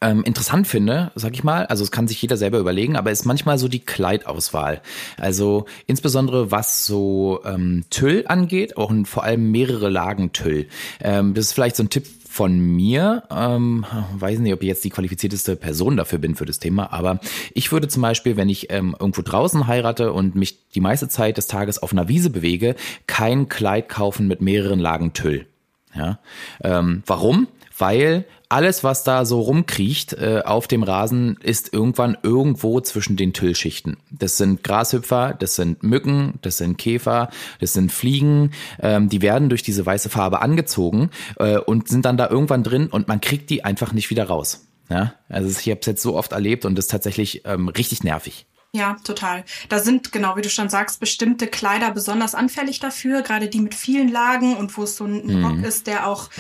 [0.01, 3.25] ähm, interessant finde, sag ich mal, also es kann sich jeder selber überlegen, aber ist
[3.25, 4.81] manchmal so die Kleidauswahl.
[5.17, 10.69] Also insbesondere was so ähm, Tüll angeht, auch vor allem mehrere Lagen Tüll.
[11.01, 13.25] Ähm, das ist vielleicht so ein Tipp von mir.
[13.31, 17.21] Ähm, weiß nicht, ob ich jetzt die qualifizierteste Person dafür bin für das Thema, aber
[17.53, 21.37] ich würde zum Beispiel, wenn ich ähm, irgendwo draußen heirate und mich die meiste Zeit
[21.37, 22.75] des Tages auf einer Wiese bewege,
[23.07, 25.47] kein Kleid kaufen mit mehreren Lagen Tüll.
[25.95, 26.19] Ja,
[26.63, 27.49] ähm, warum?
[27.79, 33.33] Weil alles, was da so rumkriecht äh, auf dem Rasen, ist irgendwann irgendwo zwischen den
[33.33, 33.97] Tüllschichten.
[34.11, 38.51] Das sind Grashüpfer, das sind Mücken, das sind Käfer, das sind Fliegen.
[38.79, 42.89] Ähm, die werden durch diese weiße Farbe angezogen äh, und sind dann da irgendwann drin
[42.89, 44.67] und man kriegt die einfach nicht wieder raus.
[44.91, 45.15] Ja?
[45.31, 48.47] Also ich habe es jetzt so oft erlebt und das ist tatsächlich ähm, richtig nervig.
[48.75, 49.45] Ja, total.
[49.69, 53.75] Da sind, genau wie du schon sagst, bestimmte Kleider besonders anfällig dafür, gerade die mit
[53.75, 55.45] vielen Lagen und wo es so ein mhm.
[55.45, 56.31] Rock ist, der auch,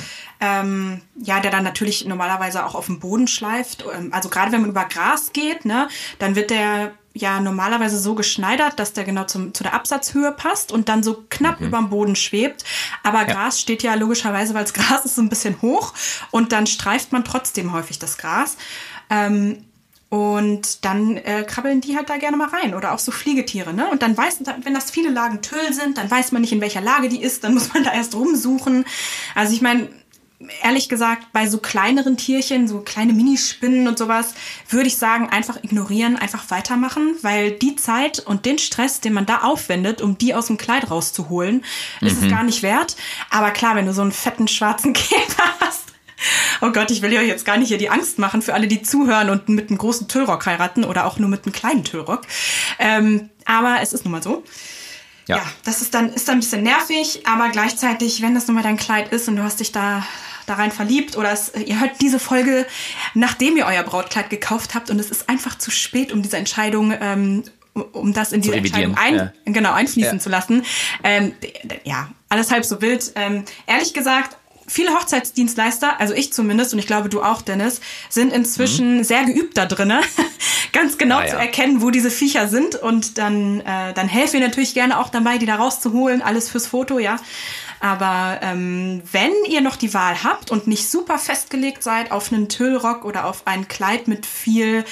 [0.40, 3.85] ähm, ja, der dann natürlich normalerweise auch auf dem Boden schleift.
[3.95, 8.14] Ähm, also gerade wenn man über Gras geht, ne, dann wird der ja normalerweise so
[8.14, 11.66] geschneidert, dass der genau zum, zu der Absatzhöhe passt und dann so knapp mhm.
[11.66, 12.64] über dem Boden schwebt.
[13.03, 13.25] Aber ja.
[13.25, 15.92] Gras steht ja logischerweise, weil das Gras ist so ein bisschen hoch
[16.31, 18.57] und dann streift man trotzdem häufig das Gras.
[19.11, 19.66] Ähm,
[20.12, 23.72] und dann äh, krabbeln die halt da gerne mal rein oder auch so Fliegetiere.
[23.72, 23.88] Ne?
[23.88, 26.83] Und dann weiß, wenn das viele Lagen Tüll sind, dann weiß man nicht, in welcher
[26.83, 27.44] Lage die ist.
[27.44, 28.85] Dann muss man da erst rumsuchen.
[29.35, 29.88] Also ich meine,
[30.62, 34.35] ehrlich gesagt, bei so kleineren Tierchen, so kleine Minispinnen und sowas,
[34.68, 39.25] würde ich sagen, einfach ignorieren, einfach weitermachen, weil die Zeit und den Stress, den man
[39.25, 41.64] da aufwendet, um die aus dem Kleid rauszuholen,
[42.03, 42.07] mhm.
[42.07, 42.29] ist es mhm.
[42.29, 42.96] gar nicht wert.
[43.31, 45.92] Aber klar, wenn du so einen fetten schwarzen Käfer hast,
[46.61, 48.83] Oh Gott, ich will euch jetzt gar nicht hier die Angst machen für alle, die
[48.83, 52.23] zuhören und mit einem großen Tüllrock heiraten oder auch nur mit einem kleinen Tüllrock.
[52.79, 54.45] Ähm, aber es ist nun mal so.
[55.29, 55.37] Ja.
[55.37, 58.63] ja, das ist dann, ist dann ein bisschen nervig, aber gleichzeitig, wenn das nun mal
[58.63, 60.05] dein Kleid ist und du hast dich da
[60.47, 62.67] da rein verliebt oder es, ihr hört diese Folge,
[63.15, 66.93] nachdem ihr euer Brautkleid gekauft habt und es ist einfach zu spät, um diese Entscheidung
[67.01, 69.33] ähm, um das in diese Entscheidung ein, ja.
[69.47, 70.19] genau, einfließen ja.
[70.19, 70.63] zu lassen.
[71.03, 71.35] Ähm,
[71.85, 73.13] ja, alles halb so wild.
[73.15, 78.33] Ähm, ehrlich gesagt, viele Hochzeitsdienstleister, also ich zumindest und ich glaube du auch, Dennis, sind
[78.33, 79.05] inzwischen mhm.
[79.05, 80.01] sehr geübt da drinne,
[80.72, 81.29] ganz genau ja.
[81.29, 85.09] zu erkennen, wo diese Viecher sind und dann, äh, dann helfen wir natürlich gerne auch
[85.09, 87.16] dabei, die da rauszuholen, alles fürs Foto, ja.
[87.81, 92.48] Aber ähm, wenn ihr noch die Wahl habt und nicht super festgelegt seid auf einen
[92.48, 94.85] Tüllrock oder auf ein Kleid mit viel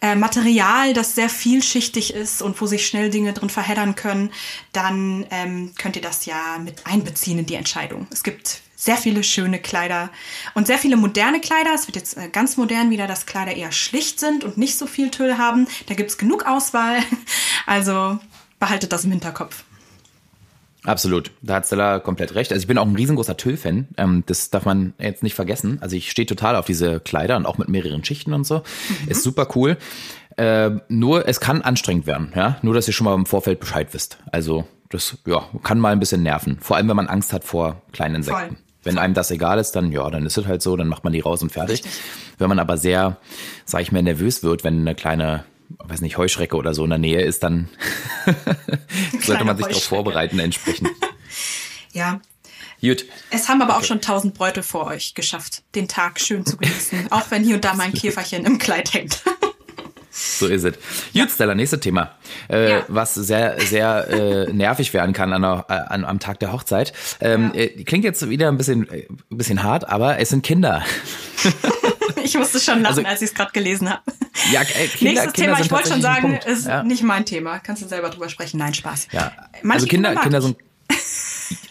[0.00, 4.30] äh, Material, das sehr vielschichtig ist und wo sich schnell Dinge drin verheddern können,
[4.72, 8.06] dann ähm, könnt ihr das ja mit einbeziehen in die Entscheidung.
[8.12, 10.08] Es gibt sehr viele schöne Kleider
[10.54, 11.70] und sehr viele moderne Kleider.
[11.74, 14.86] Es wird jetzt äh, ganz modern wieder, dass Kleider eher schlicht sind und nicht so
[14.86, 15.66] viel Tüll haben.
[15.88, 16.98] Da gibt's genug Auswahl.
[17.66, 18.18] Also
[18.58, 19.62] behaltet das im Hinterkopf.
[20.84, 22.50] Absolut, da hat Stella komplett recht.
[22.50, 23.88] Also ich bin auch ein riesengroßer Tüll-Fan.
[23.98, 25.76] Ähm, das darf man jetzt nicht vergessen.
[25.82, 28.62] Also ich stehe total auf diese Kleider und auch mit mehreren Schichten und so.
[29.02, 29.08] Mhm.
[29.10, 29.76] Ist super cool.
[30.38, 32.56] Äh, nur es kann anstrengend werden, ja.
[32.62, 34.16] Nur, dass ihr schon mal im Vorfeld Bescheid wisst.
[34.32, 36.58] Also das ja, kann mal ein bisschen nerven.
[36.60, 38.56] Vor allem, wenn man Angst hat vor kleinen Insekten.
[38.56, 38.67] Voll.
[38.88, 41.12] Wenn einem das egal ist, dann ja, dann ist es halt so, dann macht man
[41.12, 41.84] die raus und fertig.
[41.84, 42.00] Richtig.
[42.38, 43.18] Wenn man aber sehr,
[43.64, 45.44] sag ich mal, nervös wird, wenn eine kleine
[45.78, 47.68] weiß nicht, Heuschrecke oder so in der Nähe ist, dann
[49.20, 50.90] sollte man sich darauf vorbereiten entsprechend.
[51.92, 52.20] ja.
[52.80, 53.06] Gut.
[53.30, 53.82] Es haben aber okay.
[53.82, 57.56] auch schon tausend Bräute vor euch geschafft, den Tag schön zu genießen, auch wenn hier
[57.56, 59.22] und da mal ein Käferchen im Kleid hängt.
[60.18, 60.74] So ist es.
[61.14, 62.10] Gut, Stella, nächstes Thema.
[62.50, 62.84] Äh, ja.
[62.88, 66.92] Was sehr, sehr äh, nervig werden kann an, an, am Tag der Hochzeit.
[67.20, 67.60] Ähm, ja.
[67.60, 70.82] äh, klingt jetzt wieder ein bisschen, ein bisschen hart, aber es sind Kinder.
[72.24, 74.02] ich musste schon lachen, also, als ich es gerade gelesen habe.
[74.52, 76.82] Ja, äh, Kinder, Nächstes Kinder Thema, ich wollte schon sagen, ist ja.
[76.82, 77.60] nicht mein Thema.
[77.60, 78.58] Kannst du selber drüber sprechen?
[78.58, 79.08] Nein, Spaß.
[79.12, 79.32] Ja.
[79.62, 80.56] Manche also Kinder, Kinder, Kinder sind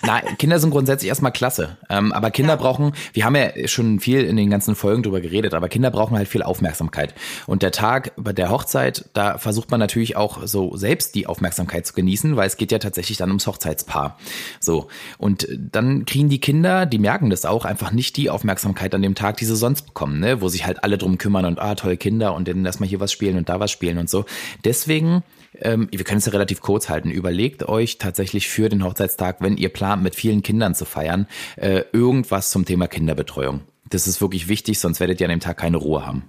[0.02, 1.78] na, Kinder sind grundsätzlich erstmal klasse.
[1.90, 2.56] Ähm, aber Kinder ja.
[2.56, 6.18] brauchen, wir haben ja schon viel in den ganzen Folgen drüber geredet, aber Kinder brauchen
[6.18, 7.14] halt viel Aufmerksamkeit.
[7.46, 11.86] Und der Tag bei der Hochzeit, da versucht man natürlich auch so selbst die Aufmerksamkeit
[11.86, 14.18] zu genießen, weil es geht ja tatsächlich dann ums Hochzeitspaar.
[14.60, 14.88] So.
[15.18, 19.16] Und dann kriegen die Kinder, die merken das auch, einfach nicht die Aufmerksamkeit an dem
[19.16, 20.42] Tag, die sie sonst bekommen, ne?
[20.42, 23.00] wo sich halt alle drum kümmern und ah, tolle Kinder und dann lass mal hier
[23.00, 24.26] was spielen und da was spielen und so.
[24.64, 27.10] Deswegen ähm, wir können es ja relativ kurz halten.
[27.10, 31.84] Überlegt euch tatsächlich für den Hochzeitstag, wenn ihr plant, mit vielen Kindern zu feiern, äh,
[31.92, 33.62] irgendwas zum Thema Kinderbetreuung.
[33.90, 36.24] Das ist wirklich wichtig, sonst werdet ihr an dem Tag keine Ruhe haben.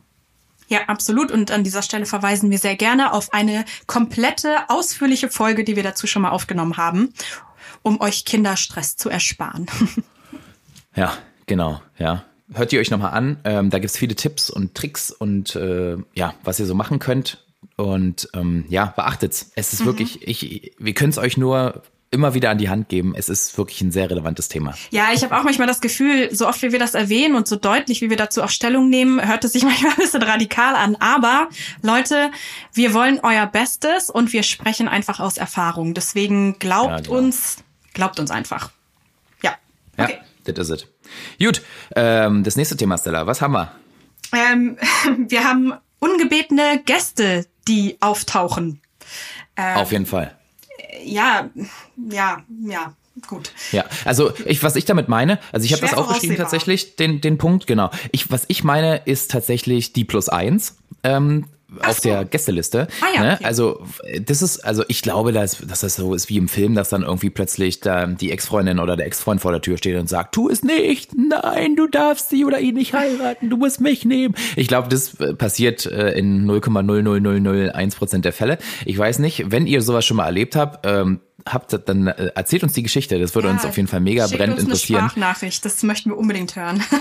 [0.68, 1.32] Ja, absolut.
[1.32, 5.82] Und an dieser Stelle verweisen wir sehr gerne auf eine komplette, ausführliche Folge, die wir
[5.82, 7.14] dazu schon mal aufgenommen haben,
[7.82, 9.66] um euch Kinderstress zu ersparen.
[10.94, 11.12] ja,
[11.46, 12.24] genau, ja.
[12.52, 13.38] Hört ihr euch nochmal an.
[13.44, 17.46] Ähm, da gibt's viele Tipps und Tricks und äh, ja, was ihr so machen könnt.
[17.76, 19.52] Und ähm, ja, beachtet's.
[19.54, 19.86] Es ist mhm.
[19.86, 23.14] wirklich, ich, wir können es euch nur immer wieder an die Hand geben.
[23.14, 24.74] Es ist wirklich ein sehr relevantes Thema.
[24.90, 27.56] Ja, ich habe auch manchmal das Gefühl, so oft wie wir das erwähnen und so
[27.56, 30.96] deutlich, wie wir dazu auch Stellung nehmen, hört es sich manchmal ein bisschen radikal an.
[30.96, 31.48] Aber
[31.82, 32.30] Leute,
[32.72, 35.94] wir wollen euer Bestes und wir sprechen einfach aus Erfahrung.
[35.94, 37.18] Deswegen glaubt ja, genau.
[37.18, 37.58] uns,
[37.92, 38.70] glaubt uns einfach.
[39.42, 39.54] Ja.
[39.98, 40.18] Okay.
[40.46, 40.88] Ja, das ist es.
[41.44, 41.62] Gut,
[41.94, 43.72] ähm, das nächste Thema, Stella, was haben wir?
[44.32, 44.78] Ähm,
[45.28, 48.80] wir haben ungebetene Gäste, die auftauchen.
[49.56, 50.36] Ähm, Auf jeden Fall.
[51.04, 51.50] Ja,
[52.10, 52.94] ja, ja,
[53.26, 53.52] gut.
[53.72, 57.20] Ja, also ich, was ich damit meine, also ich habe das auch geschrieben tatsächlich, den,
[57.20, 57.90] den Punkt, genau.
[58.12, 60.78] Ich, was ich meine, ist tatsächlich die plus eins.
[61.02, 61.46] Ähm,
[61.82, 62.08] auf so.
[62.08, 62.88] der Gästeliste.
[63.00, 63.32] Ah, ja, ne?
[63.34, 63.44] okay.
[63.44, 63.84] Also
[64.20, 67.02] das ist, also ich glaube, dass, dass das so ist wie im Film, dass dann
[67.02, 70.48] irgendwie plötzlich da die Ex-Freundin oder der Ex-Freund vor der Tür steht und sagt, tu
[70.48, 74.34] es nicht, nein, du darfst sie oder ihn nicht heiraten, du musst mich nehmen.
[74.56, 78.58] Ich glaube, das äh, passiert äh, in 0,00001 Prozent der Fälle.
[78.84, 82.62] Ich weiß nicht, wenn ihr sowas schon mal erlebt habt, ähm, habt, dann äh, erzählt
[82.62, 83.18] uns die Geschichte.
[83.18, 85.00] Das würde ja, uns auf jeden Fall mega brennend interessieren.
[85.00, 86.82] Eine Sprachnachricht, das möchten wir unbedingt hören.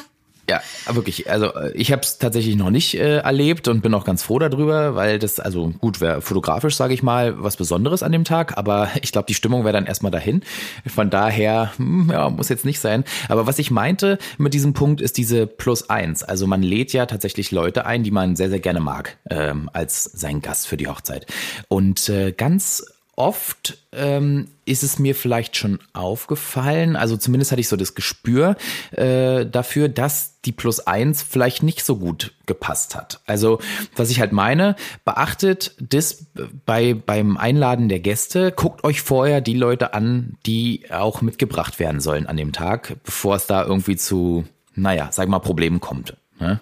[0.50, 1.30] Ja, wirklich.
[1.30, 4.40] Also äh, ich habe es tatsächlich noch nicht äh, erlebt und bin auch ganz froh
[4.40, 8.58] darüber, weil das, also gut, wäre fotografisch, sage ich mal, was Besonderes an dem Tag,
[8.58, 10.42] aber ich glaube, die Stimmung wäre dann erstmal dahin.
[10.86, 13.04] Von daher, hm, ja, muss jetzt nicht sein.
[13.28, 16.24] Aber was ich meinte mit diesem Punkt ist diese Plus eins.
[16.24, 20.06] Also man lädt ja tatsächlich Leute ein, die man sehr, sehr gerne mag, ähm, als
[20.06, 21.26] sein Gast für die Hochzeit.
[21.68, 22.86] Und äh, ganz
[23.18, 28.56] oft ähm, ist es mir vielleicht schon aufgefallen, also zumindest hatte ich so das Gespür
[28.92, 33.20] äh, dafür, dass die Plus eins vielleicht nicht so gut gepasst hat.
[33.26, 33.60] Also
[33.96, 36.28] was ich halt meine, beachtet das
[36.66, 42.00] bei beim Einladen der Gäste, guckt euch vorher die Leute an, die auch mitgebracht werden
[42.00, 46.16] sollen an dem Tag, bevor es da irgendwie zu, naja, sag mal, Problemen kommt.
[46.40, 46.62] Ne?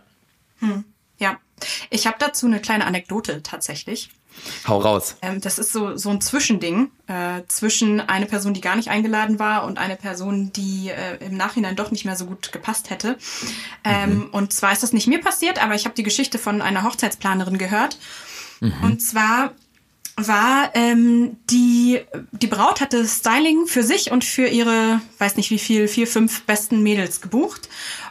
[0.59, 0.85] Hm,
[1.17, 1.37] ja,
[1.89, 4.09] ich habe dazu eine kleine Anekdote tatsächlich.
[4.67, 5.15] Hau raus.
[5.21, 9.39] Ähm, das ist so, so ein Zwischending äh, zwischen eine Person, die gar nicht eingeladen
[9.39, 13.17] war und eine Person, die äh, im Nachhinein doch nicht mehr so gut gepasst hätte.
[13.83, 14.29] Ähm, mhm.
[14.31, 17.57] Und zwar ist das nicht mir passiert, aber ich habe die Geschichte von einer Hochzeitsplanerin
[17.57, 17.97] gehört.
[18.59, 18.73] Mhm.
[18.83, 19.51] Und zwar
[20.17, 21.99] war ähm, die
[22.31, 26.43] die Braut hatte Styling für sich und für ihre weiß nicht wie viel vier fünf
[26.43, 27.67] besten Mädels gebucht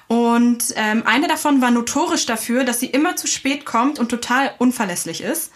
[0.07, 4.53] und ähm, eine davon war notorisch dafür, dass sie immer zu spät kommt und total
[4.59, 5.51] unverlässlich ist.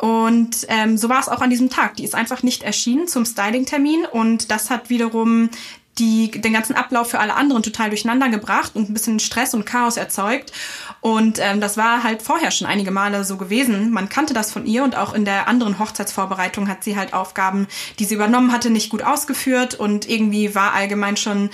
[0.00, 1.96] Und ähm, so war es auch an diesem Tag.
[1.96, 5.50] Die ist einfach nicht erschienen zum Styling-Termin und das hat wiederum
[5.98, 9.66] die, den ganzen Ablauf für alle anderen total durcheinander gebracht und ein bisschen Stress und
[9.66, 10.52] Chaos erzeugt.
[11.00, 13.90] Und ähm, das war halt vorher schon einige Male so gewesen.
[13.90, 17.66] Man kannte das von ihr und auch in der anderen Hochzeitsvorbereitung hat sie halt Aufgaben,
[17.98, 21.50] die sie übernommen hatte, nicht gut ausgeführt und irgendwie war allgemein schon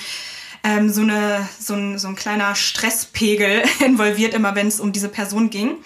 [0.63, 5.09] ähm, so, eine, so, ein, so ein kleiner Stresspegel involviert, immer wenn es um diese
[5.09, 5.79] Person ging.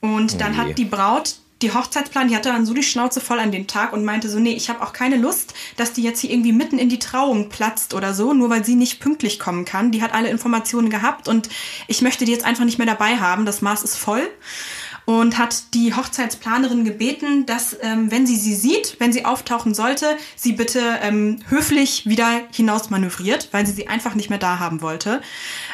[0.00, 3.50] Und dann hat die Braut die Hochzeitsplan, die hatte dann so die Schnauze voll an
[3.50, 6.30] den Tag und meinte so, nee, ich habe auch keine Lust, dass die jetzt hier
[6.30, 9.90] irgendwie mitten in die Trauung platzt oder so, nur weil sie nicht pünktlich kommen kann.
[9.90, 11.48] Die hat alle Informationen gehabt und
[11.86, 13.46] ich möchte die jetzt einfach nicht mehr dabei haben.
[13.46, 14.28] Das Maß ist voll.
[15.06, 20.16] Und hat die Hochzeitsplanerin gebeten, dass, ähm, wenn sie sie sieht, wenn sie auftauchen sollte,
[20.34, 24.82] sie bitte ähm, höflich wieder hinaus manövriert, weil sie sie einfach nicht mehr da haben
[24.82, 25.22] wollte.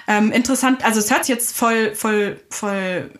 [0.06, 3.10] Ähm, interessant, also es hört sich jetzt voll, voll, voll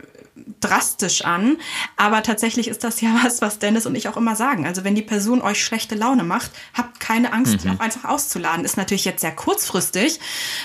[0.63, 1.59] drastisch an,
[1.97, 4.67] aber tatsächlich ist das ja was, was Dennis und ich auch immer sagen.
[4.67, 7.73] Also wenn die Person euch schlechte Laune macht, habt keine Angst, mhm.
[7.73, 8.65] auch einfach auszuladen.
[8.65, 10.21] Ist natürlich jetzt sehr kurzfristig,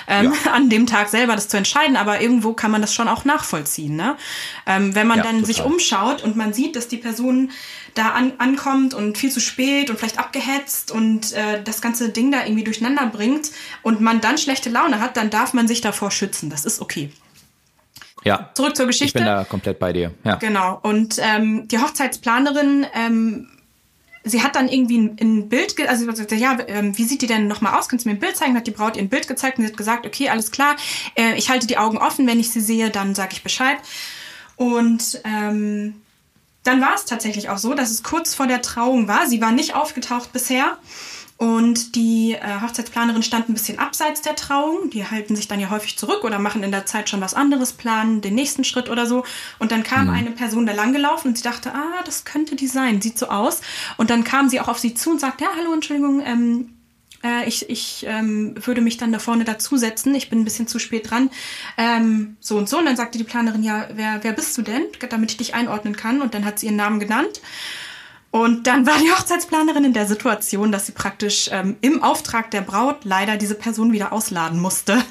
[0.07, 0.51] ähm, ja.
[0.51, 3.95] an dem Tag selber das zu entscheiden, aber irgendwo kann man das schon auch nachvollziehen.
[3.95, 4.15] Ne?
[4.65, 5.47] Ähm, wenn man ja, dann total.
[5.47, 7.51] sich umschaut und man sieht, dass die Person
[7.97, 12.31] da an, ankommt und viel zu spät und vielleicht abgehetzt und äh, das ganze Ding
[12.31, 16.11] da irgendwie durcheinander bringt und man dann schlechte Laune hat, dann darf man sich davor
[16.11, 16.49] schützen.
[16.49, 17.11] Das ist okay.
[18.23, 18.49] Ja.
[18.53, 19.19] Zurück zur Geschichte.
[19.19, 20.11] Ich bin da komplett bei dir.
[20.23, 20.35] Ja.
[20.35, 20.79] Genau.
[20.83, 23.47] Und ähm, die Hochzeitsplanerin, ähm,
[24.23, 27.27] sie hat dann irgendwie ein, ein Bild, also sie sagte, ja, ähm, wie sieht die
[27.27, 27.87] denn nochmal aus?
[27.87, 28.55] Kannst du mir ein Bild zeigen?
[28.55, 30.75] Hat die Braut ihr ein Bild gezeigt und sie hat gesagt, okay, alles klar,
[31.15, 33.77] äh, ich halte die Augen offen, wenn ich sie sehe, dann sage ich Bescheid.
[34.55, 36.01] Und ähm,
[36.63, 39.27] dann war es tatsächlich auch so, dass es kurz vor der Trauung war.
[39.27, 40.77] Sie war nicht aufgetaucht bisher.
[41.37, 44.89] Und die äh, Hochzeitsplanerin stand ein bisschen abseits der Trauung.
[44.89, 47.73] Die halten sich dann ja häufig zurück oder machen in der Zeit schon was anderes,
[47.73, 49.23] planen den nächsten Schritt oder so.
[49.59, 50.13] Und dann kam mhm.
[50.13, 53.61] eine Person da langgelaufen und sie dachte, ah, das könnte die sein, sieht so aus.
[53.97, 56.69] Und dann kam sie auch auf sie zu und sagte, ja, hallo, Entschuldigung, ähm,
[57.23, 60.15] äh, ich, ich ähm, würde mich dann da vorne dazusetzen.
[60.15, 61.29] Ich bin ein bisschen zu spät dran.
[61.77, 62.79] Ähm, so und so.
[62.79, 65.95] Und dann sagte die Planerin, ja, wer, wer bist du denn, damit ich dich einordnen
[65.95, 66.21] kann?
[66.21, 67.41] Und dann hat sie ihren Namen genannt.
[68.37, 72.61] Und dann war die Hochzeitsplanerin in der Situation, dass sie praktisch ähm, im Auftrag der
[72.61, 75.03] Braut leider diese Person wieder ausladen musste.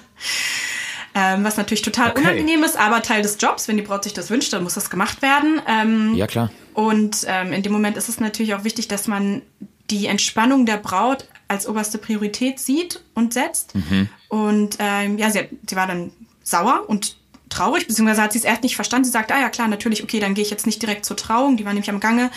[1.12, 2.20] Ähm, was natürlich total okay.
[2.20, 3.66] unangenehm ist, aber Teil des Jobs.
[3.66, 5.60] Wenn die Braut sich das wünscht, dann muss das gemacht werden.
[5.66, 6.52] Ähm, ja, klar.
[6.74, 9.42] Und ähm, in dem Moment ist es natürlich auch wichtig, dass man
[9.90, 13.74] die Entspannung der Braut als oberste Priorität sieht und setzt.
[13.74, 14.08] Mhm.
[14.28, 16.12] Und ähm, ja, sie, sie war dann
[16.44, 17.15] sauer und
[17.56, 19.04] traurig, beziehungsweise hat sie es erst nicht verstanden.
[19.04, 21.56] Sie sagt, ah ja klar, natürlich, okay, dann gehe ich jetzt nicht direkt zur Trauung,
[21.56, 22.30] die war nämlich am Gange,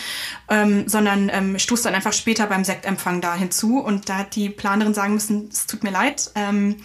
[0.48, 3.78] ähm, sondern ähm, stoßt dann einfach später beim Sektempfang da hinzu.
[3.78, 6.30] Und da hat die Planerin sagen müssen, es tut mir leid.
[6.34, 6.76] Ähm,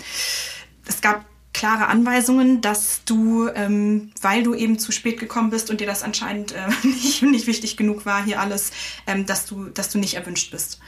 [0.88, 5.80] es gab klare Anweisungen, dass du, ähm, weil du eben zu spät gekommen bist und
[5.80, 8.72] dir das anscheinend äh, nicht, nicht wichtig genug war, hier alles,
[9.08, 10.80] ähm, dass, du, dass du nicht erwünscht bist.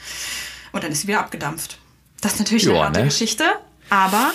[0.74, 1.80] Und dann ist sie wieder abgedampft.
[2.20, 3.06] Das ist natürlich Joa, eine harte ne?
[3.06, 3.46] Geschichte,
[3.90, 4.34] aber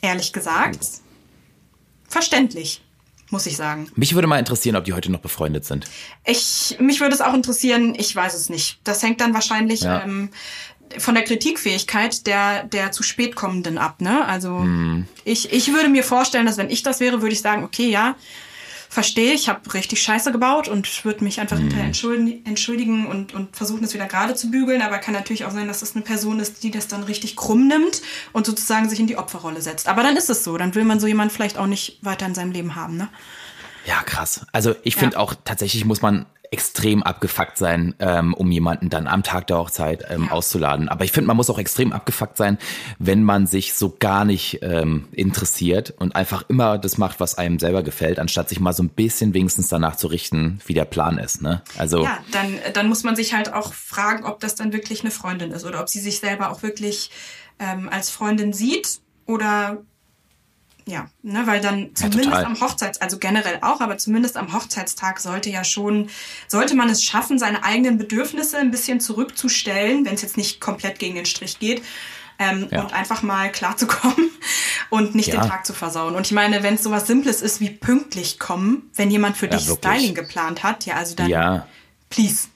[0.00, 0.80] ehrlich gesagt,
[2.08, 2.82] verständlich
[3.30, 3.90] muss ich sagen.
[3.96, 5.86] Mich würde mal interessieren, ob die heute noch befreundet sind.
[6.24, 8.78] Ich, mich würde es auch interessieren, ich weiß es nicht.
[8.84, 10.02] Das hängt dann wahrscheinlich ja.
[10.04, 10.30] ähm,
[10.98, 14.00] von der Kritikfähigkeit der, der zu spät kommenden ab.
[14.00, 14.24] Ne?
[14.24, 15.08] Also hm.
[15.24, 18.14] ich, ich würde mir vorstellen, dass wenn ich das wäre, würde ich sagen, okay, ja,
[18.88, 21.70] verstehe, ich habe richtig Scheiße gebaut und würde mich einfach mhm.
[21.70, 21.86] hinterher
[22.44, 24.82] entschuldigen, und, und versuchen, es wieder gerade zu bügeln.
[24.82, 27.68] Aber kann natürlich auch sein, dass das eine Person ist, die das dann richtig krumm
[27.68, 29.88] nimmt und sozusagen sich in die Opferrolle setzt.
[29.88, 30.56] Aber dann ist es so.
[30.56, 32.96] Dann will man so jemanden vielleicht auch nicht weiter in seinem Leben haben.
[32.96, 33.08] Ne?
[33.86, 34.44] Ja, krass.
[34.52, 35.20] Also ich finde ja.
[35.20, 40.04] auch tatsächlich muss man extrem abgefuckt sein, ähm, um jemanden dann am Tag der Hochzeit
[40.10, 40.88] ähm, auszuladen.
[40.88, 42.58] Aber ich finde, man muss auch extrem abgefuckt sein,
[42.98, 47.58] wenn man sich so gar nicht ähm, interessiert und einfach immer das macht, was einem
[47.58, 51.18] selber gefällt, anstatt sich mal so ein bisschen wenigstens danach zu richten, wie der Plan
[51.18, 51.42] ist.
[51.42, 51.62] Ne?
[51.76, 55.10] Also ja, dann, dann muss man sich halt auch fragen, ob das dann wirklich eine
[55.10, 57.10] Freundin ist oder ob sie sich selber auch wirklich
[57.58, 59.78] ähm, als Freundin sieht oder
[60.88, 65.18] ja, ne, weil dann zumindest ja, am Hochzeits, also generell auch, aber zumindest am Hochzeitstag
[65.18, 66.08] sollte ja schon,
[66.46, 71.00] sollte man es schaffen, seine eigenen Bedürfnisse ein bisschen zurückzustellen, wenn es jetzt nicht komplett
[71.00, 71.82] gegen den Strich geht.
[72.38, 72.82] Ähm, ja.
[72.82, 74.30] und einfach mal klarzukommen
[74.90, 75.40] und nicht ja.
[75.40, 76.14] den Tag zu versauen.
[76.14, 79.66] Und ich meine, wenn es sowas Simples ist wie pünktlich kommen, wenn jemand für dich
[79.66, 79.94] wirklich.
[79.94, 81.66] Styling geplant hat, ja, also dann ja.
[82.10, 82.48] please.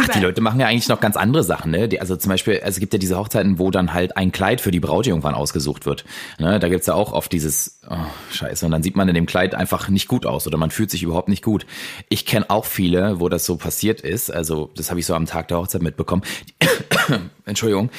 [0.00, 1.88] Ach, die Leute machen ja eigentlich noch ganz andere Sachen, ne?
[1.88, 4.60] Die, also zum Beispiel, also es gibt ja diese Hochzeiten, wo dann halt ein Kleid
[4.60, 6.04] für die Braut irgendwann ausgesucht wird.
[6.38, 6.58] Ne?
[6.58, 7.96] Da gibt's ja auch oft dieses, oh,
[8.30, 10.90] scheiße, und dann sieht man in dem Kleid einfach nicht gut aus oder man fühlt
[10.90, 11.66] sich überhaupt nicht gut.
[12.08, 14.30] Ich kenne auch viele, wo das so passiert ist.
[14.30, 16.22] Also das habe ich so am Tag der Hochzeit mitbekommen.
[17.44, 17.90] Entschuldigung.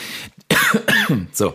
[1.31, 1.53] So,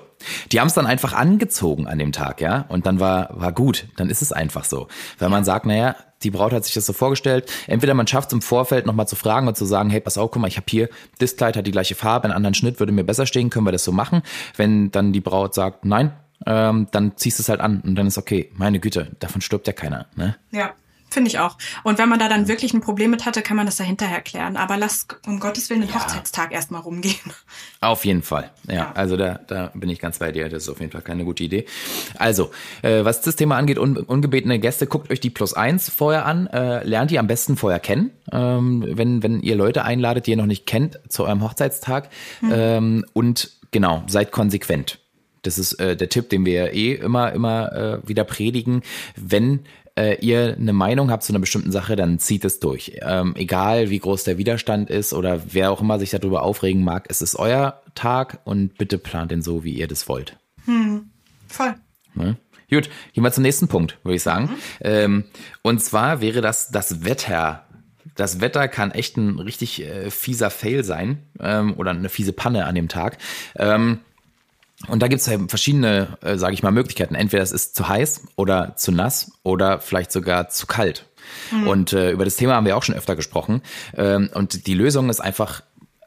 [0.52, 3.86] die haben es dann einfach angezogen an dem Tag, ja, und dann war war gut.
[3.96, 6.92] Dann ist es einfach so, weil man sagt, naja, die Braut hat sich das so
[6.92, 7.50] vorgestellt.
[7.66, 10.30] Entweder man schafft es im Vorfeld nochmal zu fragen und zu sagen, hey, pass auf,
[10.30, 12.92] guck mal, ich habe hier, das Kleid hat die gleiche Farbe, einen anderen Schnitt würde
[12.92, 14.22] mir besser stehen, können wir das so machen?
[14.56, 16.12] Wenn dann die Braut sagt, nein,
[16.46, 18.50] ähm, dann ziehst du es halt an und dann ist okay.
[18.54, 20.36] Meine Güte, davon stirbt ja keiner, ne?
[20.50, 20.72] Ja.
[21.10, 21.56] Finde ich auch.
[21.84, 24.56] Und wenn man da dann wirklich ein Problem mit hatte, kann man das dahinter erklären.
[24.56, 25.96] Aber lass um Gottes Willen den ja.
[25.96, 27.16] Hochzeitstag erstmal rumgehen.
[27.80, 28.50] Auf jeden Fall.
[28.66, 30.48] Ja, ja, also da, da bin ich ganz bei dir.
[30.48, 31.64] Das ist auf jeden Fall keine gute Idee.
[32.16, 32.50] Also,
[32.82, 36.46] äh, was das Thema angeht, un, ungebetene Gäste, guckt euch die Plus eins vorher an.
[36.48, 38.10] Äh, lernt die am besten vorher kennen.
[38.30, 42.10] Ähm, wenn, wenn ihr Leute einladet, die ihr noch nicht kennt, zu eurem Hochzeitstag.
[42.42, 42.52] Mhm.
[42.52, 44.98] Ähm, und genau, seid konsequent.
[45.42, 48.82] Das ist äh, der Tipp, den wir eh immer, immer äh, wieder predigen.
[49.16, 49.60] Wenn
[49.98, 52.92] äh, ihr eine Meinung habt zu einer bestimmten Sache, dann zieht es durch.
[53.02, 57.06] Ähm, egal wie groß der Widerstand ist oder wer auch immer sich darüber aufregen mag,
[57.08, 60.36] es ist euer Tag und bitte plant den so, wie ihr das wollt.
[60.66, 61.10] Hm,
[61.48, 61.74] voll.
[62.14, 62.36] Ne?
[62.70, 64.44] Gut, gehen wir zum nächsten Punkt, würde ich sagen.
[64.44, 64.56] Mhm.
[64.82, 65.24] Ähm,
[65.62, 67.64] und zwar wäre das das Wetter.
[68.14, 72.66] Das Wetter kann echt ein richtig äh, fieser Fail sein ähm, oder eine fiese Panne
[72.66, 73.18] an dem Tag.
[73.56, 74.00] Ähm,
[74.86, 77.16] und da gibt es ja verschiedene, äh, sage ich mal, Möglichkeiten.
[77.16, 81.04] Entweder es ist zu heiß oder zu nass oder vielleicht sogar zu kalt.
[81.50, 81.66] Mhm.
[81.66, 83.62] Und äh, über das Thema haben wir auch schon öfter gesprochen.
[83.96, 85.62] Ähm, und die Lösung ist einfach,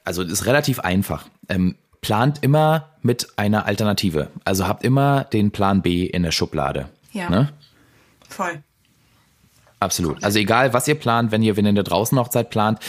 [0.05, 1.25] also ist relativ einfach.
[1.49, 4.29] Ähm, plant immer mit einer Alternative.
[4.45, 6.89] Also habt immer den Plan B in der Schublade.
[7.11, 7.29] Ja.
[7.29, 7.49] Ne?
[8.27, 8.63] Voll.
[9.79, 10.23] Absolut.
[10.23, 12.79] Also egal, was ihr plant, wenn ihr, wenn ihr eine draußen Hochzeit plant,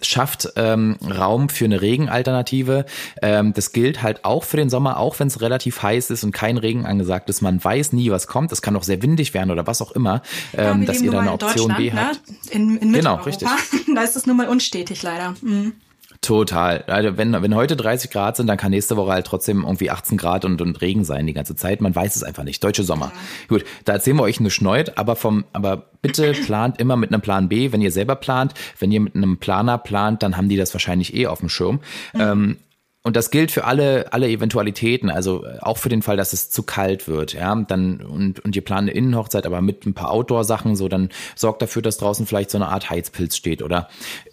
[0.00, 2.86] schafft ähm, Raum für eine Regenalternative.
[3.20, 6.32] Ähm, das gilt halt auch für den Sommer, auch wenn es relativ heiß ist und
[6.32, 7.42] kein Regen angesagt ist.
[7.42, 8.52] Man weiß nie, was kommt.
[8.52, 10.22] Es kann auch sehr windig werden oder was auch immer,
[10.56, 12.06] ähm, dass ihr da eine Option B ne?
[12.08, 12.20] habt.
[12.50, 13.48] In, in genau, richtig.
[13.94, 15.34] da ist es nun mal unstetig leider.
[15.40, 15.72] Mhm.
[16.20, 16.82] Total.
[16.88, 20.18] Also wenn, wenn heute 30 Grad sind, dann kann nächste Woche halt trotzdem irgendwie 18
[20.18, 21.80] Grad und, und Regen sein die ganze Zeit.
[21.80, 22.62] Man weiß es einfach nicht.
[22.62, 23.06] Deutsche Sommer.
[23.06, 23.20] Ja.
[23.48, 27.22] Gut, da erzählen wir euch eine Schneut, aber vom, aber bitte plant immer mit einem
[27.22, 28.54] Plan B, wenn ihr selber plant.
[28.78, 31.80] Wenn ihr mit einem Planer plant, dann haben die das wahrscheinlich eh auf dem Schirm.
[32.12, 32.20] Mhm.
[32.20, 32.56] Ähm,
[33.04, 36.64] und das gilt für alle, alle Eventualitäten, also auch für den Fall, dass es zu
[36.64, 40.76] kalt wird, ja, dann, und, und ihr plant eine Innenhochzeit, aber mit ein paar Outdoor-Sachen,
[40.76, 43.88] so, dann sorgt dafür, dass draußen vielleicht so eine Art Heizpilz steht oder,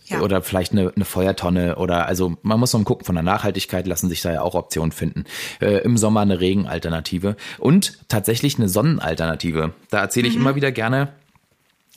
[0.06, 0.22] ja.
[0.22, 4.10] oder vielleicht eine, eine Feuertonne oder, also man muss noch gucken, von der Nachhaltigkeit lassen
[4.10, 5.26] sich da ja auch Optionen finden.
[5.62, 9.74] Äh, Im Sommer eine Regenalternative und tatsächlich eine Sonnenalternative.
[9.90, 10.42] Da erzähle ich mhm.
[10.42, 11.14] immer wieder gerne,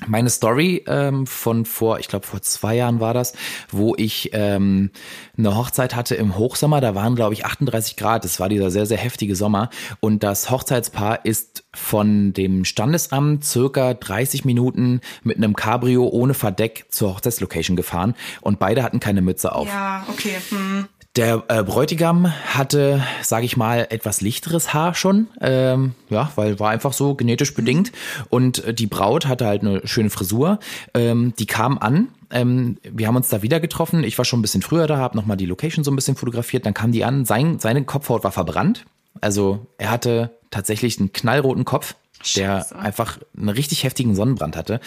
[0.07, 3.33] meine Story ähm, von vor, ich glaube vor zwei Jahren war das,
[3.71, 4.91] wo ich ähm,
[5.37, 6.81] eine Hochzeit hatte im Hochsommer.
[6.81, 8.25] Da waren glaube ich 38 Grad.
[8.25, 13.95] Das war dieser sehr sehr heftige Sommer und das Hochzeitspaar ist von dem Standesamt circa
[13.95, 19.55] 30 Minuten mit einem Cabrio ohne Verdeck zur Hochzeitslocation gefahren und beide hatten keine Mütze
[19.55, 19.69] auf.
[19.69, 20.37] Ja, okay.
[20.51, 20.89] Hm.
[21.19, 26.71] Der äh, Bräutigam hatte, sage ich mal, etwas lichteres Haar schon, ähm, ja, weil war
[26.71, 27.91] einfach so genetisch bedingt.
[28.31, 30.61] Und äh, die Braut hatte halt eine schöne Frisur.
[30.95, 32.07] Ähm, die kam an.
[32.31, 34.05] Ähm, wir haben uns da wieder getroffen.
[34.05, 36.65] Ich war schon ein bisschen früher da, habe nochmal die Location so ein bisschen fotografiert.
[36.65, 37.25] Dann kam die an.
[37.25, 38.87] Sein, seine Kopfhaut war verbrannt.
[39.21, 41.97] Also er hatte tatsächlich einen knallroten Kopf
[42.37, 42.79] der Scheiße.
[42.79, 44.79] einfach einen richtig heftigen Sonnenbrand hatte.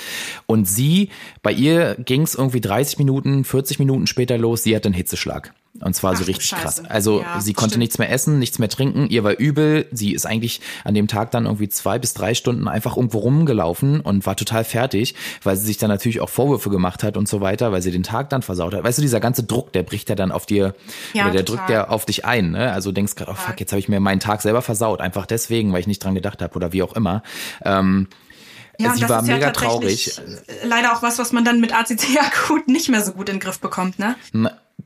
[0.45, 1.09] Und sie,
[1.43, 5.53] bei ihr ging es irgendwie 30 Minuten, 40 Minuten später los, sie hatte einen Hitzeschlag.
[5.79, 6.83] Und zwar Ach, so richtig krass.
[6.85, 7.79] Also ja, sie konnte stimmt.
[7.79, 9.87] nichts mehr essen, nichts mehr trinken, ihr war übel.
[9.91, 14.01] Sie ist eigentlich an dem Tag dann irgendwie zwei bis drei Stunden einfach irgendwo rumgelaufen
[14.01, 17.39] und war total fertig, weil sie sich dann natürlich auch Vorwürfe gemacht hat und so
[17.39, 18.83] weiter, weil sie den Tag dann versaut hat.
[18.83, 20.75] Weißt du, dieser ganze Druck, der bricht ja dann auf dir,
[21.13, 21.65] ja, oder der total.
[21.65, 22.51] drückt ja auf dich ein.
[22.51, 22.71] Ne?
[22.73, 24.99] Also denkst gerade, oh fuck, jetzt habe ich mir meinen Tag selber versaut.
[24.99, 27.23] Einfach deswegen, weil ich nicht dran gedacht habe oder wie auch immer.
[27.63, 28.07] Ähm,
[28.77, 30.19] ja, sie war mega ja traurig.
[30.63, 33.39] Leider auch was, was man dann mit ACC akut nicht mehr so gut in den
[33.39, 34.15] Griff bekommt, ne?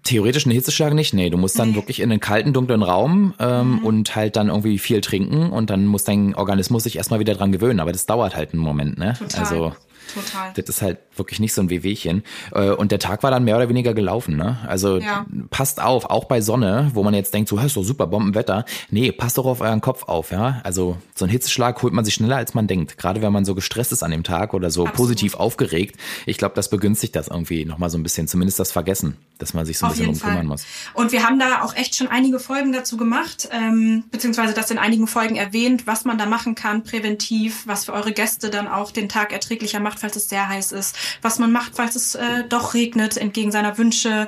[0.06, 1.30] Theoretisch eine Hitzeschlag nicht, nee.
[1.30, 1.76] Du musst dann nee.
[1.76, 3.86] wirklich in einen kalten, dunklen Raum ähm, mhm.
[3.86, 7.52] und halt dann irgendwie viel trinken und dann muss dein Organismus sich erstmal wieder dran
[7.52, 7.80] gewöhnen.
[7.80, 9.16] Aber das dauert halt einen Moment, ne?
[9.20, 9.40] Total.
[9.42, 9.74] Also
[10.14, 10.54] Total.
[10.56, 12.24] Das ist halt wirklich nicht so ein Wehwehchen.
[12.52, 14.36] Äh, und der Tag war dann mehr oder weniger gelaufen.
[14.36, 14.58] Ne?
[14.68, 15.26] Also ja.
[15.50, 18.66] passt auf, auch bei Sonne, wo man jetzt denkt, so, ist doch super, Bombenwetter.
[18.90, 20.32] Nee, passt doch auf euren Kopf auf.
[20.32, 20.62] ja.
[20.64, 22.98] Also so ein Hitzeschlag holt man sich schneller, als man denkt.
[22.98, 24.98] Gerade wenn man so gestresst ist an dem Tag oder so Absolut.
[24.98, 25.98] positiv aufgeregt.
[26.26, 28.28] Ich glaube, das begünstigt das irgendwie nochmal so ein bisschen.
[28.28, 30.66] Zumindest das Vergessen, dass man sich so ein auf bisschen drum kümmern muss.
[30.94, 34.78] Und wir haben da auch echt schon einige Folgen dazu gemacht, ähm, beziehungsweise das in
[34.78, 38.92] einigen Folgen erwähnt, was man da machen kann, präventiv, was für eure Gäste dann auch
[38.92, 42.44] den Tag erträglicher macht, falls es sehr heiß ist, was man macht, falls es äh,
[42.48, 44.28] doch regnet, entgegen seiner Wünsche.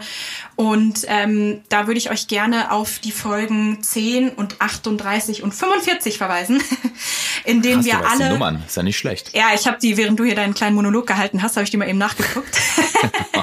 [0.55, 6.17] Und ähm, da würde ich euch gerne auf die Folgen 10 und 38 und 45
[6.17, 6.61] verweisen,
[7.45, 8.23] in denen Krass, wir alle.
[8.25, 9.35] Die Nummern, ist ja nicht schlecht.
[9.35, 11.77] Ja, ich habe die, während du hier deinen kleinen Monolog gehalten hast, habe ich die
[11.77, 12.57] mal eben nachgeguckt.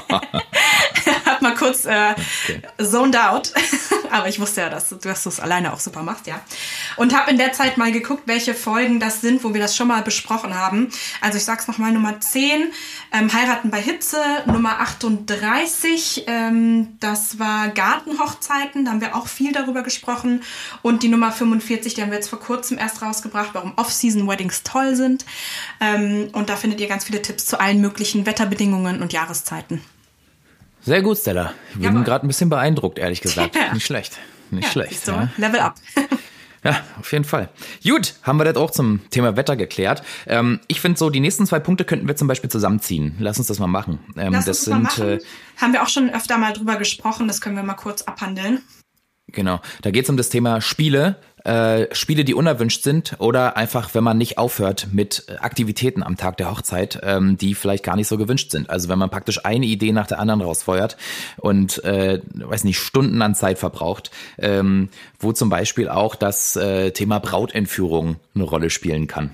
[1.86, 2.14] äh,
[2.44, 2.62] okay.
[2.82, 3.52] zoned out.
[4.10, 6.40] Aber ich wusste ja, dass, dass du es alleine auch super machst, ja.
[6.96, 9.88] Und habe in der Zeit mal geguckt, welche Folgen das sind, wo wir das schon
[9.88, 10.88] mal besprochen haben.
[11.20, 12.72] Also ich sag's nochmal, Nummer 10,
[13.12, 19.52] ähm, Heiraten bei Hitze, Nummer 38, ähm, das war Gartenhochzeiten, da haben wir auch viel
[19.52, 20.42] darüber gesprochen.
[20.82, 24.94] Und die Nummer 45, die haben wir jetzt vor kurzem erst rausgebracht, warum Off-Season-Weddings toll
[24.94, 25.24] sind.
[25.80, 29.82] Ähm, und da findet ihr ganz viele Tipps zu allen möglichen Wetterbedingungen und Jahreszeiten.
[30.84, 31.54] Sehr gut, Stella.
[31.74, 33.56] Ich bin gerade ein bisschen beeindruckt, ehrlich gesagt.
[33.56, 33.72] Ja.
[33.72, 34.18] Nicht schlecht.
[34.50, 35.04] Nicht ja, schlecht.
[35.04, 35.28] So, ja.
[35.36, 35.74] Level up.
[36.66, 37.50] Ja, auf jeden Fall.
[37.86, 40.02] Gut, haben wir das auch zum Thema Wetter geklärt.
[40.26, 43.16] Ähm, ich finde so, die nächsten zwei Punkte könnten wir zum Beispiel zusammenziehen.
[43.18, 43.98] Lass uns das mal machen.
[44.16, 45.08] Ähm, Lass das uns sind, mal machen.
[45.10, 45.20] Äh,
[45.60, 48.62] haben wir auch schon öfter mal drüber gesprochen, das können wir mal kurz abhandeln.
[49.34, 53.94] Genau, da geht es um das Thema Spiele, äh, Spiele, die unerwünscht sind oder einfach,
[53.94, 58.08] wenn man nicht aufhört mit Aktivitäten am Tag der Hochzeit, ähm, die vielleicht gar nicht
[58.08, 58.70] so gewünscht sind.
[58.70, 60.96] Also wenn man praktisch eine Idee nach der anderen rausfeuert
[61.36, 66.92] und, äh, weiß nicht, Stunden an Zeit verbraucht, ähm, wo zum Beispiel auch das äh,
[66.92, 69.30] Thema Brautentführung eine Rolle spielen kann.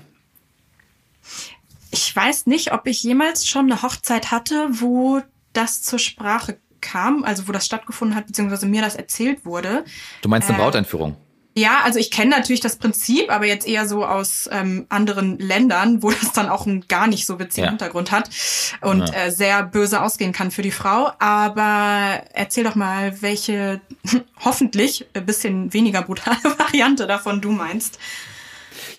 [1.91, 5.21] Ich weiß nicht, ob ich jemals schon eine Hochzeit hatte, wo
[5.53, 9.85] das zur Sprache kam, also wo das stattgefunden hat, beziehungsweise mir das erzählt wurde.
[10.21, 11.15] Du meinst eine äh, Brautentführung?
[11.53, 16.01] Ja, also ich kenne natürlich das Prinzip, aber jetzt eher so aus ähm, anderen Ländern,
[16.01, 17.69] wo das dann auch einen gar nicht so witzigen ja.
[17.71, 18.29] Hintergrund hat
[18.81, 19.15] und ja.
[19.15, 21.11] äh, sehr böse ausgehen kann für die Frau.
[21.19, 23.81] Aber erzähl doch mal, welche
[24.45, 27.99] hoffentlich ein bisschen weniger brutale Variante davon du meinst.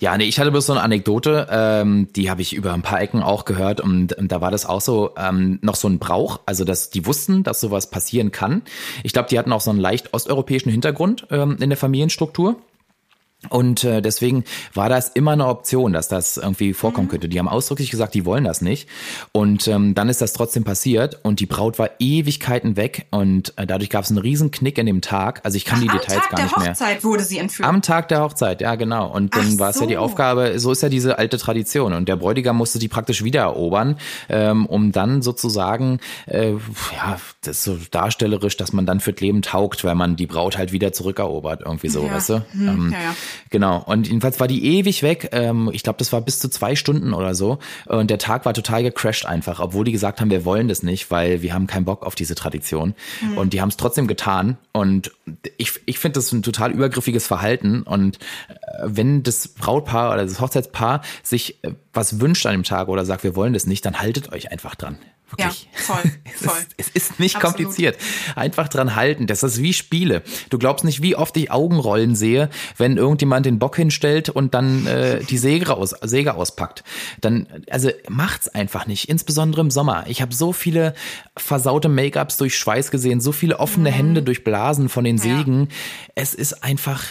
[0.03, 3.01] Ja, nee, ich hatte bloß so eine Anekdote, ähm, die habe ich über ein paar
[3.01, 6.41] Ecken auch gehört und, und da war das auch so ähm, noch so ein Brauch,
[6.45, 8.63] also dass die wussten, dass sowas passieren kann.
[9.05, 12.57] Ich glaube, die hatten auch so einen leicht osteuropäischen Hintergrund ähm, in der Familienstruktur.
[13.49, 17.11] Und äh, deswegen war das immer eine Option, dass das irgendwie vorkommen mhm.
[17.11, 17.29] könnte.
[17.29, 18.89] Die haben ausdrücklich gesagt, die wollen das nicht.
[19.33, 23.67] Und ähm, dann ist das trotzdem passiert und die Braut war Ewigkeiten weg und äh,
[23.67, 25.41] dadurch gab es einen riesen Knick in dem Tag.
[25.45, 26.69] Also ich kann Ach, die Details gar nicht mehr.
[26.69, 27.69] Am Tag der Hochzeit wurde sie entführt.
[27.69, 29.11] Am Tag der Hochzeit, ja genau.
[29.13, 29.83] Und dann war es so.
[29.83, 31.93] ja die Aufgabe, so ist ja diese alte Tradition.
[31.93, 33.97] Und der Bräutigam musste die praktisch wieder erobern,
[34.29, 39.21] ähm, um dann sozusagen, äh, ja, das ist so darstellerisch, dass man dann für das
[39.21, 42.15] Leben taugt, weil man die Braut halt wieder zurückerobert, irgendwie so, ja.
[42.15, 42.35] weißt du?
[42.53, 43.15] Hm, ähm, ja, ja.
[43.51, 43.83] Genau.
[43.85, 45.31] Und jedenfalls war die ewig weg.
[45.33, 47.59] Ähm, ich glaube, das war bis zu zwei Stunden oder so.
[47.87, 51.11] Und der Tag war total gecrashed einfach, obwohl die gesagt haben, wir wollen das nicht,
[51.11, 52.95] weil wir haben keinen Bock auf diese Tradition.
[53.21, 53.39] Mhm.
[53.39, 54.57] Und die haben es trotzdem getan.
[54.73, 55.13] Und
[55.57, 57.83] ich, ich finde das ein total übergriffiges Verhalten.
[57.83, 58.19] Und
[58.49, 58.55] äh,
[58.85, 63.25] wenn das Brautpaar oder das Hochzeitspaar sich äh, was wünscht an dem Tag oder sagt,
[63.25, 64.99] wir wollen das nicht, dann haltet euch einfach dran.
[65.37, 65.69] Wirklich.
[65.73, 66.03] Ja, voll,
[66.35, 66.59] voll.
[66.77, 67.57] es, ist, es ist nicht Absolut.
[67.57, 67.97] kompliziert.
[68.37, 69.27] Einfach dran halten.
[69.27, 70.23] Das ist wie Spiele.
[70.51, 74.87] Du glaubst nicht, wie oft ich Augenrollen sehe, wenn irgendjemand den Bock hinstellt und dann
[74.87, 76.85] äh, die Säge, aus, Säge auspackt.
[77.21, 79.09] Dann, also macht's einfach nicht.
[79.09, 80.05] Insbesondere im Sommer.
[80.09, 80.95] Ich habe so viele
[81.37, 83.95] versaute Make-ups durch Schweiß gesehen, so viele offene mhm.
[83.95, 85.63] Hände durch Blasen von den Sägen.
[85.63, 85.67] Ja.
[86.15, 87.03] Es ist einfach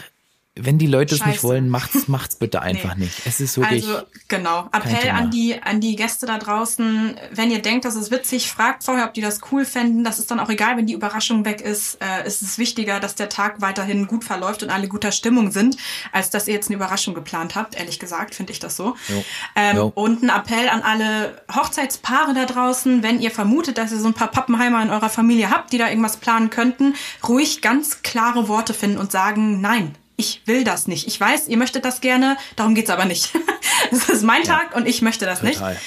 [0.55, 1.23] wenn die Leute Scheiße.
[1.23, 3.05] es nicht wollen, macht's, macht's bitte einfach nee.
[3.05, 3.21] nicht.
[3.25, 3.87] Es ist wirklich.
[3.87, 4.67] Also, genau.
[4.73, 7.15] Appell an die, an die Gäste da draußen.
[7.31, 10.03] Wenn ihr denkt, das ist witzig, fragt vorher, ob die das cool fänden.
[10.03, 12.01] Das ist dann auch egal, wenn die Überraschung weg ist.
[12.01, 15.77] Äh, es ist wichtiger, dass der Tag weiterhin gut verläuft und alle guter Stimmung sind,
[16.11, 17.75] als dass ihr jetzt eine Überraschung geplant habt.
[17.75, 18.97] Ehrlich gesagt, finde ich das so.
[19.07, 19.23] Jo.
[19.55, 19.91] Ähm, jo.
[19.95, 23.03] Und ein Appell an alle Hochzeitspaare da draußen.
[23.03, 25.87] Wenn ihr vermutet, dass ihr so ein paar Pappenheimer in eurer Familie habt, die da
[25.87, 26.95] irgendwas planen könnten,
[27.25, 31.07] ruhig ganz klare Worte finden und sagen, nein, ich will das nicht.
[31.07, 33.31] Ich weiß, ihr möchtet das gerne, darum geht's aber nicht.
[33.91, 34.55] das ist mein ja.
[34.55, 35.73] Tag und ich möchte das Total.
[35.73, 35.81] nicht.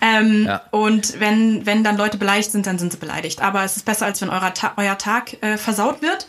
[0.00, 0.62] Ähm, ja.
[0.70, 3.42] Und wenn, wenn dann Leute beleidigt sind, dann sind sie beleidigt.
[3.42, 6.28] Aber es ist besser, als wenn euer, Ta euer Tag äh, versaut wird.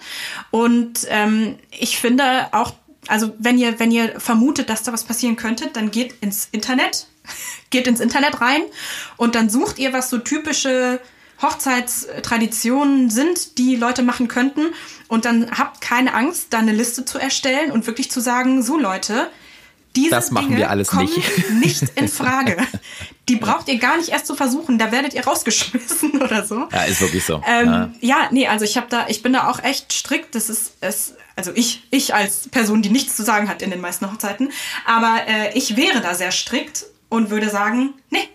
[0.50, 2.74] Und ähm, ich finde auch,
[3.08, 7.06] also wenn ihr, wenn ihr vermutet, dass da was passieren könnte, dann geht ins Internet,
[7.70, 8.62] geht ins Internet rein
[9.18, 11.00] und dann sucht ihr, was so typische
[11.42, 14.68] Hochzeitstraditionen sind, die Leute machen könnten.
[15.08, 18.78] Und dann habt keine Angst, da eine Liste zu erstellen und wirklich zu sagen, so
[18.78, 19.30] Leute,
[19.96, 21.50] diese das machen Dinge wir alles kommen nicht.
[21.52, 22.56] nicht in Frage.
[23.28, 26.68] Die braucht ihr gar nicht erst zu versuchen, da werdet ihr rausgeschmissen oder so.
[26.72, 27.42] Ja, ist wirklich so.
[27.46, 27.92] Ähm, ja.
[28.00, 28.30] ja.
[28.32, 30.36] nee, also ich habe da, ich bin da auch echt strikt.
[30.36, 33.82] Das ist es, also ich, ich als Person, die nichts zu sagen hat in den
[33.82, 34.52] meisten Hochzeiten,
[34.86, 38.30] aber äh, ich wäre da sehr strikt und würde sagen, nee,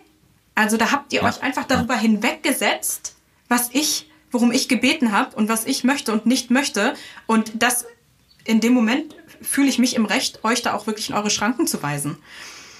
[0.57, 1.29] also da habt ihr ja.
[1.29, 3.15] euch einfach darüber hinweggesetzt,
[3.47, 6.95] was ich, worum ich gebeten habe und was ich möchte und nicht möchte.
[7.27, 7.85] Und das
[8.43, 11.67] in dem Moment fühle ich mich im Recht, euch da auch wirklich in eure Schranken
[11.67, 12.17] zu weisen.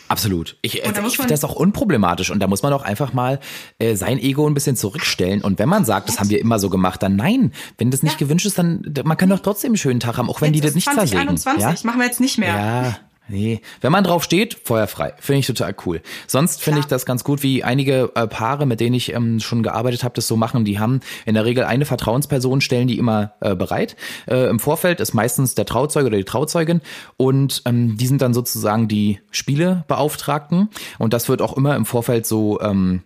[0.07, 0.57] Absolut.
[0.61, 3.39] Ich, ich finde das auch unproblematisch und da muss man auch einfach mal
[3.77, 5.43] äh, sein Ego ein bisschen zurückstellen.
[5.43, 7.51] Und wenn man sagt, das haben wir immer so gemacht, dann nein.
[7.77, 8.19] Wenn das nicht ja.
[8.19, 10.67] gewünscht ist, dann man kann doch trotzdem einen schönen Tag haben, auch wenn jetzt die
[10.67, 11.83] das nicht 2021, zersägen.
[11.83, 11.85] Ja?
[11.85, 12.55] machen wir jetzt nicht mehr.
[12.55, 12.97] Ja,
[13.29, 15.13] Nee, wenn man drauf steht, feuerfrei.
[15.19, 16.01] Finde ich total cool.
[16.27, 19.63] Sonst finde ich das ganz gut, wie einige äh, Paare, mit denen ich ähm, schon
[19.63, 20.63] gearbeitet habe, das so machen.
[20.63, 23.97] Die haben in der Regel eine Vertrauensperson, stellen die immer äh, bereit.
[24.27, 26.81] Äh, Im Vorfeld ist meistens der Trauzeuge oder die Trauzeugin
[27.17, 30.69] und ähm, die sind dann sozusagen die Spielebeauftragten.
[30.97, 33.03] Und das wird auch immer im Vorfeld so ähm,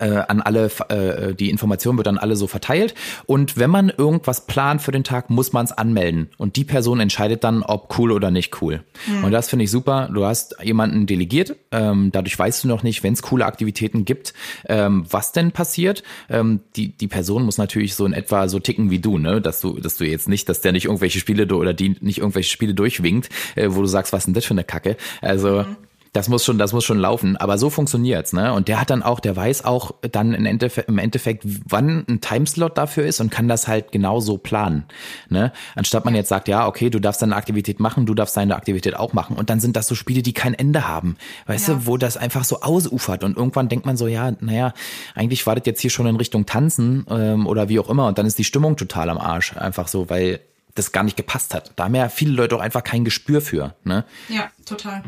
[0.00, 2.94] äh, an alle, äh, die Information wird an alle so verteilt.
[3.26, 6.28] Und wenn man irgendwas plant für den Tag, muss man es anmelden.
[6.38, 8.82] Und die Person entscheidet dann, ob cool oder nicht cool.
[9.06, 9.24] Mhm.
[9.24, 10.10] Und das finde ich super.
[10.12, 11.54] Du hast jemanden delegiert.
[11.70, 14.34] Ähm, dadurch weißt du noch nicht, wenn es coole Aktivitäten gibt,
[14.68, 16.02] ähm, was denn passiert.
[16.28, 19.40] Ähm, die, die Person muss natürlich so in etwa so ticken wie du, ne?
[19.40, 22.50] Dass du, dass du jetzt nicht, dass der nicht irgendwelche Spiele oder die nicht irgendwelche
[22.50, 24.96] Spiele durchwinkt, äh, wo du sagst, was denn das für eine Kacke.
[25.22, 25.76] Also mhm
[26.16, 27.36] das muss schon, das muss schon laufen.
[27.36, 28.54] Aber so funktioniert's, ne?
[28.54, 32.22] Und der hat dann auch, der weiß auch dann im Endeffekt, im Endeffekt, wann ein
[32.22, 34.84] Timeslot dafür ist und kann das halt genauso planen,
[35.28, 35.52] ne?
[35.74, 38.96] Anstatt man jetzt sagt, ja, okay, du darfst deine Aktivität machen, du darfst deine Aktivität
[38.96, 39.36] auch machen.
[39.36, 41.16] Und dann sind das so Spiele, die kein Ende haben.
[41.46, 41.74] Weißt ja.
[41.74, 43.22] du, wo das einfach so ausufert.
[43.22, 44.72] Und irgendwann denkt man so, ja, naja,
[45.14, 48.06] eigentlich wartet jetzt hier schon in Richtung Tanzen ähm, oder wie auch immer.
[48.06, 49.54] Und dann ist die Stimmung total am Arsch.
[49.54, 50.40] Einfach so, weil
[50.74, 51.72] das gar nicht gepasst hat.
[51.76, 54.04] Da haben ja viele Leute auch einfach kein Gespür für, ne?
[54.28, 55.02] Ja, total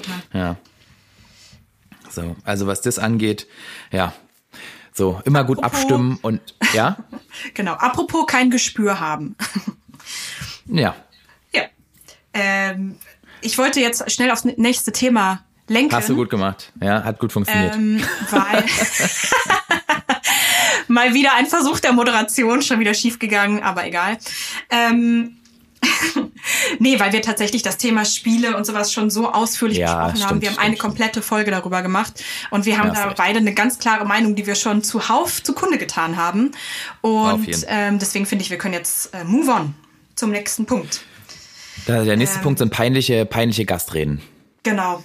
[0.00, 0.22] total.
[0.32, 0.56] Ja.
[2.10, 3.46] So, also was das angeht,
[3.92, 4.12] ja.
[4.92, 6.40] So, immer apropos, gut abstimmen und
[6.72, 6.96] ja.
[7.54, 9.36] genau, apropos kein Gespür haben.
[10.66, 10.96] ja.
[11.52, 11.62] Ja.
[12.34, 12.98] Ähm,
[13.40, 15.94] ich wollte jetzt schnell aufs nächste Thema lenken.
[15.94, 16.72] Hast du gut gemacht.
[16.82, 17.74] Ja, hat gut funktioniert.
[17.74, 18.64] Ähm, weil
[20.88, 24.18] mal wieder ein Versuch der Moderation, schon wieder schiefgegangen, aber egal.
[24.70, 25.37] Ähm,
[26.78, 30.30] nee, weil wir tatsächlich das Thema Spiele und sowas schon so ausführlich ja, besprochen stimmt,
[30.30, 30.42] haben.
[30.42, 33.78] Wir haben eine komplette Folge darüber gemacht und wir haben ja, da beide eine ganz
[33.78, 36.52] klare Meinung, die wir schon zuhauf zu Kunde getan haben.
[37.00, 39.74] Und ähm, deswegen finde ich, wir können jetzt äh, move on
[40.14, 41.02] zum nächsten Punkt.
[41.86, 44.20] Der nächste ähm, Punkt sind peinliche, peinliche Gastreden.
[44.62, 45.02] Genau.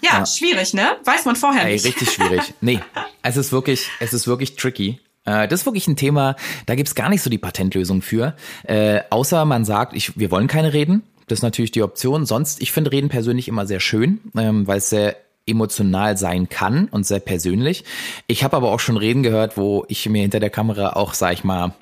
[0.00, 0.96] Ja, ja, schwierig, ne?
[1.04, 1.84] Weiß man vorher nicht.
[1.84, 2.54] Ey, richtig schwierig.
[2.60, 2.80] Nee,
[3.22, 5.00] es ist wirklich, es ist wirklich tricky.
[5.28, 8.34] Äh, das ist wirklich ein Thema, da gibt's gar nicht so die Patentlösung für.
[8.64, 11.02] Äh, außer man sagt, ich, wir wollen keine Reden.
[11.26, 12.24] Das ist natürlich die Option.
[12.24, 15.16] Sonst, ich finde Reden persönlich immer sehr schön, ähm, weil es sehr
[15.46, 17.84] emotional sein kann und sehr persönlich.
[18.26, 21.32] Ich habe aber auch schon Reden gehört, wo ich mir hinter der Kamera auch, sag
[21.32, 21.74] ich mal,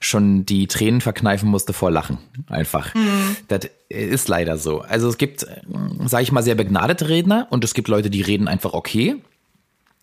[0.00, 2.18] schon die Tränen verkneifen musste vor Lachen.
[2.48, 2.94] Einfach.
[2.94, 3.36] Mhm.
[3.48, 4.80] Das ist leider so.
[4.80, 5.46] Also es gibt,
[6.04, 9.16] sag ich mal, sehr begnadete Redner und es gibt Leute, die reden einfach okay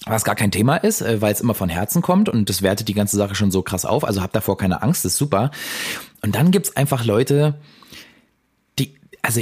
[0.06, 2.88] was gar kein Thema ist, äh, weil es immer von Herzen kommt und das wertet
[2.88, 4.04] die ganze Sache schon so krass auf.
[4.04, 5.52] Also habt davor keine Angst, ist super.
[6.22, 7.60] Und dann gibt's einfach Leute,
[8.78, 9.42] die, also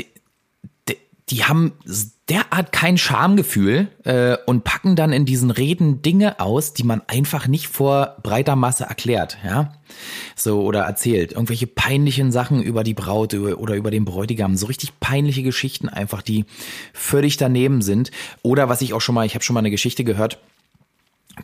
[1.30, 1.74] die, haben
[2.30, 7.48] derart kein Schamgefühl äh, und packen dann in diesen Reden Dinge aus, die man einfach
[7.48, 9.74] nicht vor breiter Masse erklärt, ja,
[10.36, 11.34] so oder erzählt.
[11.34, 16.22] Irgendwelche peinlichen Sachen über die Braut oder über den Bräutigam, so richtig peinliche Geschichten einfach,
[16.22, 16.46] die
[16.94, 18.12] völlig daneben sind.
[18.42, 20.40] Oder was ich auch schon mal, ich habe schon mal eine Geschichte gehört,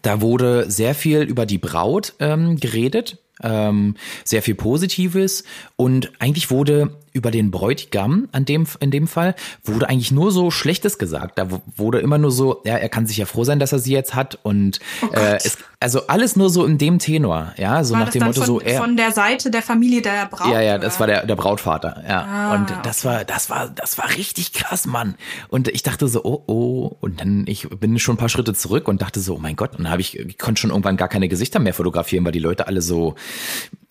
[0.01, 5.43] da wurde sehr viel über die Braut ähm, geredet, ähm, sehr viel Positives
[5.75, 10.49] und eigentlich wurde über den Bräutigam an dem, in dem Fall wurde eigentlich nur so
[10.49, 11.37] Schlechtes gesagt.
[11.37, 13.93] Da wurde immer nur so, ja, er kann sich ja froh sein, dass er sie
[13.93, 17.93] jetzt hat und oh äh, es, also alles nur so in dem Tenor, ja, so
[17.93, 20.51] war nach dem Motto von, so er von der Seite der Familie der Braut.
[20.51, 22.23] Ja, ja, das war der der Brautvater, ja.
[22.23, 25.15] Ah, und das war das war das war richtig krass, Mann.
[25.49, 28.87] Und ich dachte so, oh oh und dann ich bin schon ein paar Schritte zurück
[28.87, 31.09] und dachte so, oh mein Gott, und dann habe ich ich konnte schon irgendwann gar
[31.09, 33.15] keine Gesichter mehr fotografieren, weil die Leute alle so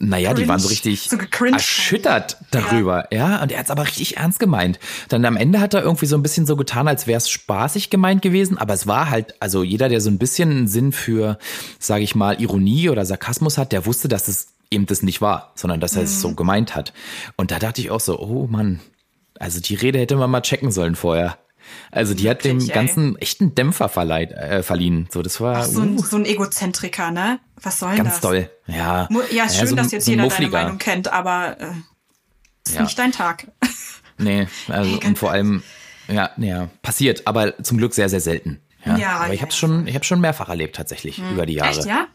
[0.05, 3.30] naja, Cringe, die waren so richtig so erschüttert darüber, ja.
[3.30, 3.43] ja.
[3.43, 4.80] Und er hat es aber richtig ernst gemeint.
[5.09, 7.88] Dann am Ende hat er irgendwie so ein bisschen so getan, als wäre es spaßig
[7.88, 11.38] gemeint gewesen, aber es war halt, also jeder, der so ein bisschen einen Sinn für,
[11.78, 15.53] sage ich mal, Ironie oder Sarkasmus hat, der wusste, dass es eben das nicht war,
[15.55, 16.07] sondern dass er mhm.
[16.07, 16.93] es so gemeint hat.
[17.36, 18.80] Und da dachte ich auch so, oh Mann,
[19.38, 21.38] also die Rede hätte man mal checken sollen vorher.
[21.90, 22.66] Also die hat dem ey.
[22.68, 25.08] Ganzen echten Dämpfer verleiht, äh, verliehen.
[25.10, 27.38] So, das war Ach, so, ein, uh, so ein Egozentriker, ne?
[27.60, 28.08] Was soll ganz das?
[28.08, 29.08] Ganz toll, ja.
[29.30, 31.66] Ja, schön, ja, so, dass jetzt so jeder deine Meinung kennt, aber äh,
[32.66, 32.82] ist ja.
[32.82, 33.46] nicht dein Tag.
[34.18, 35.62] Nee, also und vor allem,
[36.08, 38.60] ja, ja, passiert, aber zum Glück sehr, sehr selten.
[38.84, 41.32] Ja, ja aber ich habe schon, ich habe schon mehrfach erlebt tatsächlich hm.
[41.32, 41.70] über die Jahre.
[41.70, 42.06] Echt, ja?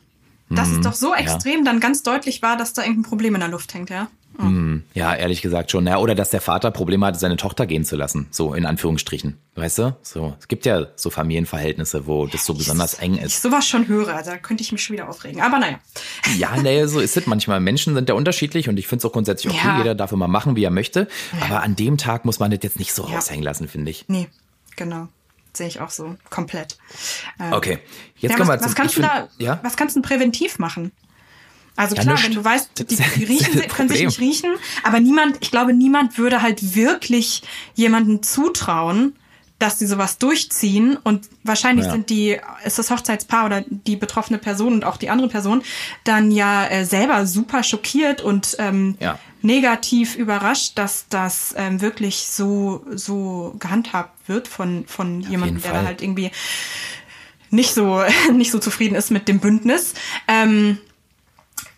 [0.49, 3.41] Dass mhm, es doch so extrem dann ganz deutlich war, dass da irgendein Problem in
[3.41, 4.07] der Luft hängt, ja?
[4.37, 4.83] Mhm.
[4.93, 5.87] Ja, ehrlich gesagt schon.
[5.87, 8.27] Ja, oder dass der Vater Probleme hatte, seine Tochter gehen zu lassen.
[8.31, 9.37] So in Anführungsstrichen.
[9.55, 9.95] Weißt du?
[10.03, 10.35] So.
[10.39, 13.33] Es gibt ja so Familienverhältnisse, wo das so besonders eng ist.
[13.33, 15.41] Ich sowas schon höre, also da könnte ich mich schon wieder aufregen.
[15.41, 15.79] Aber naja.
[16.37, 17.59] Ja, naja, so ist es manchmal.
[17.59, 19.77] Menschen sind ja unterschiedlich und ich finde es auch grundsätzlich okay, ja.
[19.77, 21.07] jeder darf immer machen, wie er möchte.
[21.39, 21.45] Ja.
[21.45, 23.15] Aber an dem Tag muss man das jetzt nicht so ja.
[23.15, 24.05] raushängen lassen, finde ich.
[24.07, 24.27] Nee,
[24.75, 25.07] genau
[25.57, 26.77] sehe ich auch so komplett.
[27.39, 27.79] Ähm, okay,
[28.17, 29.59] jetzt ja, kommen wir was, was kannst du da, ja?
[29.63, 30.91] was kannst du präventiv machen?
[31.77, 32.25] Also Ja, klar, nischt.
[32.25, 34.49] wenn du weißt, die, die riechen, können sich nicht riechen,
[34.83, 37.43] aber niemand, ich glaube, niemand würde halt wirklich
[37.75, 39.15] jemanden zutrauen,
[39.59, 41.91] dass die sowas durchziehen und wahrscheinlich Ja.
[41.93, 45.63] sind die, ist das Hochzeitspaar oder die betroffene Person und auch die andere Person
[46.03, 49.17] dann ja äh, selber super schockiert und ähm, Ja.
[49.41, 55.83] negativ überrascht, dass das ähm, wirklich so, so gehandhabt wird von, von jemandem, der da
[55.85, 56.29] halt irgendwie
[57.49, 58.01] nicht so,
[58.33, 59.93] nicht so zufrieden ist mit dem Bündnis.
[60.27, 60.77] Ähm,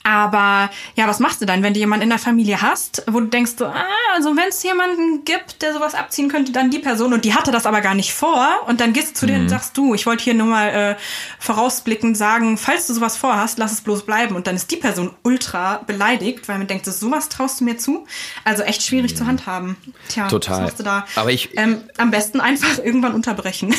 [0.04, 3.28] aber ja, was machst du dann, wenn du jemanden in der Familie hast, wo du
[3.28, 3.86] denkst, so, ah,
[4.16, 7.52] also wenn es jemanden gibt, der sowas abziehen könnte, dann die Person und die hatte
[7.52, 10.06] das aber gar nicht vor und dann gehst du zu denen und sagst du, ich
[10.06, 10.96] wollte hier nur mal äh,
[11.40, 15.12] vorausblickend sagen, falls du sowas vorhast, lass es bloß bleiben und dann ist die Person
[15.24, 18.06] ultra beleidigt, weil man denkt, so, sowas traust du mir zu?
[18.46, 19.76] Also echt schwierig zu handhaben.
[20.08, 20.56] Tja, Total.
[20.58, 21.06] was machst du da?
[21.16, 23.76] Aber ich- ähm, am besten einfach irgendwann unterbrechen.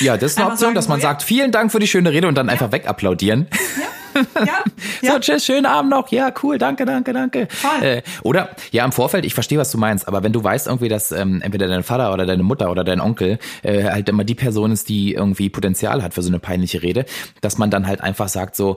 [0.00, 1.02] Ja, das ist eine Option, dass man ja.
[1.02, 3.48] sagt, vielen Dank für die schöne Rede und dann einfach wegapplaudieren.
[3.50, 3.86] ja,
[4.46, 5.12] ja.
[5.12, 6.08] So, tschüss, schönen Abend noch.
[6.10, 7.48] Ja, cool, danke, danke, danke.
[7.50, 7.82] Voll.
[7.82, 10.88] Äh, oder, ja, im Vorfeld, ich verstehe, was du meinst, aber wenn du weißt irgendwie,
[10.88, 14.34] dass ähm, entweder dein Vater oder deine Mutter oder dein Onkel äh, halt immer die
[14.34, 17.04] Person ist, die irgendwie Potenzial hat für so eine peinliche Rede,
[17.40, 18.76] dass man dann halt einfach sagt so,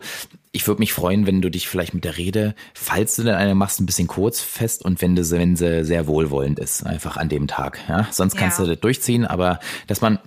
[0.53, 3.55] ich würde mich freuen, wenn du dich vielleicht mit der Rede, falls du denn eine
[3.55, 7.15] machst, ein bisschen kurz fest und wenn, du, sie- wenn sie sehr wohlwollend ist, einfach
[7.17, 7.79] an dem Tag.
[7.87, 8.07] Ja?
[8.11, 8.65] Sonst kannst Ja.
[8.65, 10.19] du das durchziehen, aber dass man,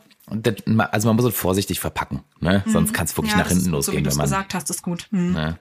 [0.91, 2.62] also man muss es vorsichtig verpacken, ne?
[2.66, 3.39] sonst kann es wirklich Mhm.
[3.39, 5.07] Ja, nach hinten ist, so wie losgehen, du wenn es man gesagt hast, ist gut.
[5.11, 5.32] Hm.
[5.32, 5.59] Ne?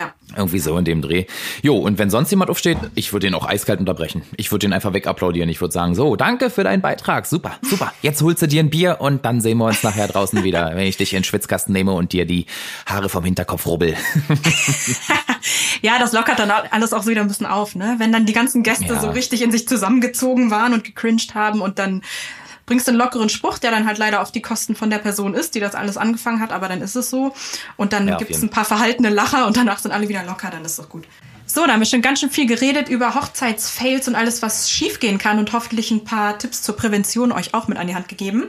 [0.00, 0.12] Ja.
[0.36, 1.26] Irgendwie so in dem Dreh.
[1.62, 4.22] Jo, und wenn sonst jemand aufsteht, ich würde den auch eiskalt unterbrechen.
[4.36, 5.48] Ich würde den einfach wegapplaudieren.
[5.48, 7.26] Ich würde sagen, so, danke für deinen Beitrag.
[7.26, 7.92] Super, super.
[8.02, 10.86] Jetzt holst du dir ein Bier und dann sehen wir uns nachher draußen wieder, wenn
[10.88, 12.46] ich dich in den Schwitzkasten nehme und dir die
[12.86, 13.94] Haare vom Hinterkopf rubbel.
[15.82, 17.96] Ja, das lockert dann alles auch so wieder ein bisschen auf, ne?
[17.98, 19.00] Wenn dann die ganzen Gäste Ja.
[19.00, 22.02] so richtig in sich zusammengezogen waren und gecringed haben und dann
[22.66, 25.54] bringst einen lockeren Spruch, der dann halt leider auf die Kosten von der Person ist,
[25.54, 27.34] die das alles angefangen hat, aber dann ist es so.
[27.76, 30.50] Und dann Ja, gibt's jeden ein paar verhaltene Lacher und danach sind alle wieder locker,
[30.50, 31.04] dann ist doch gut.
[31.46, 35.18] So, da haben wir schon ganz schön viel geredet über Hochzeitsfails und alles, was schiefgehen
[35.18, 38.44] kann und hoffentlich ein paar Tipps zur Prävention euch auch mit an die Hand gegeben.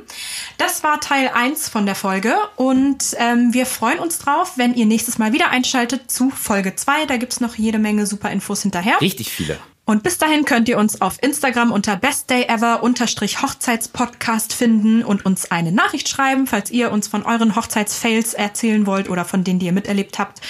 [0.57, 4.85] Das war Teil 1 von der Folge und ähm, wir freuen uns drauf, wenn ihr
[4.85, 7.05] nächstes Mal wieder einschaltet zu Folge 2.
[7.05, 8.95] Da gibt's noch jede Menge super Infos hinterher.
[9.01, 9.59] Richtig viele.
[9.85, 15.71] Und bis dahin könnt ihr uns auf Instagram unter bestdayever Hochzeitspodcast finden und uns eine
[15.71, 19.73] Nachricht schreiben, falls ihr uns von euren Hochzeitsfails erzählen wollt oder von denen, die ihr
[19.73, 20.41] miterlebt habt.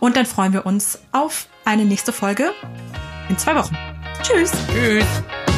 [0.00, 2.52] Und dann freuen wir uns auf eine nächste Folge
[3.28, 3.76] in zwei Wochen.
[4.22, 4.52] Tschüss!
[4.72, 5.53] Tschüss.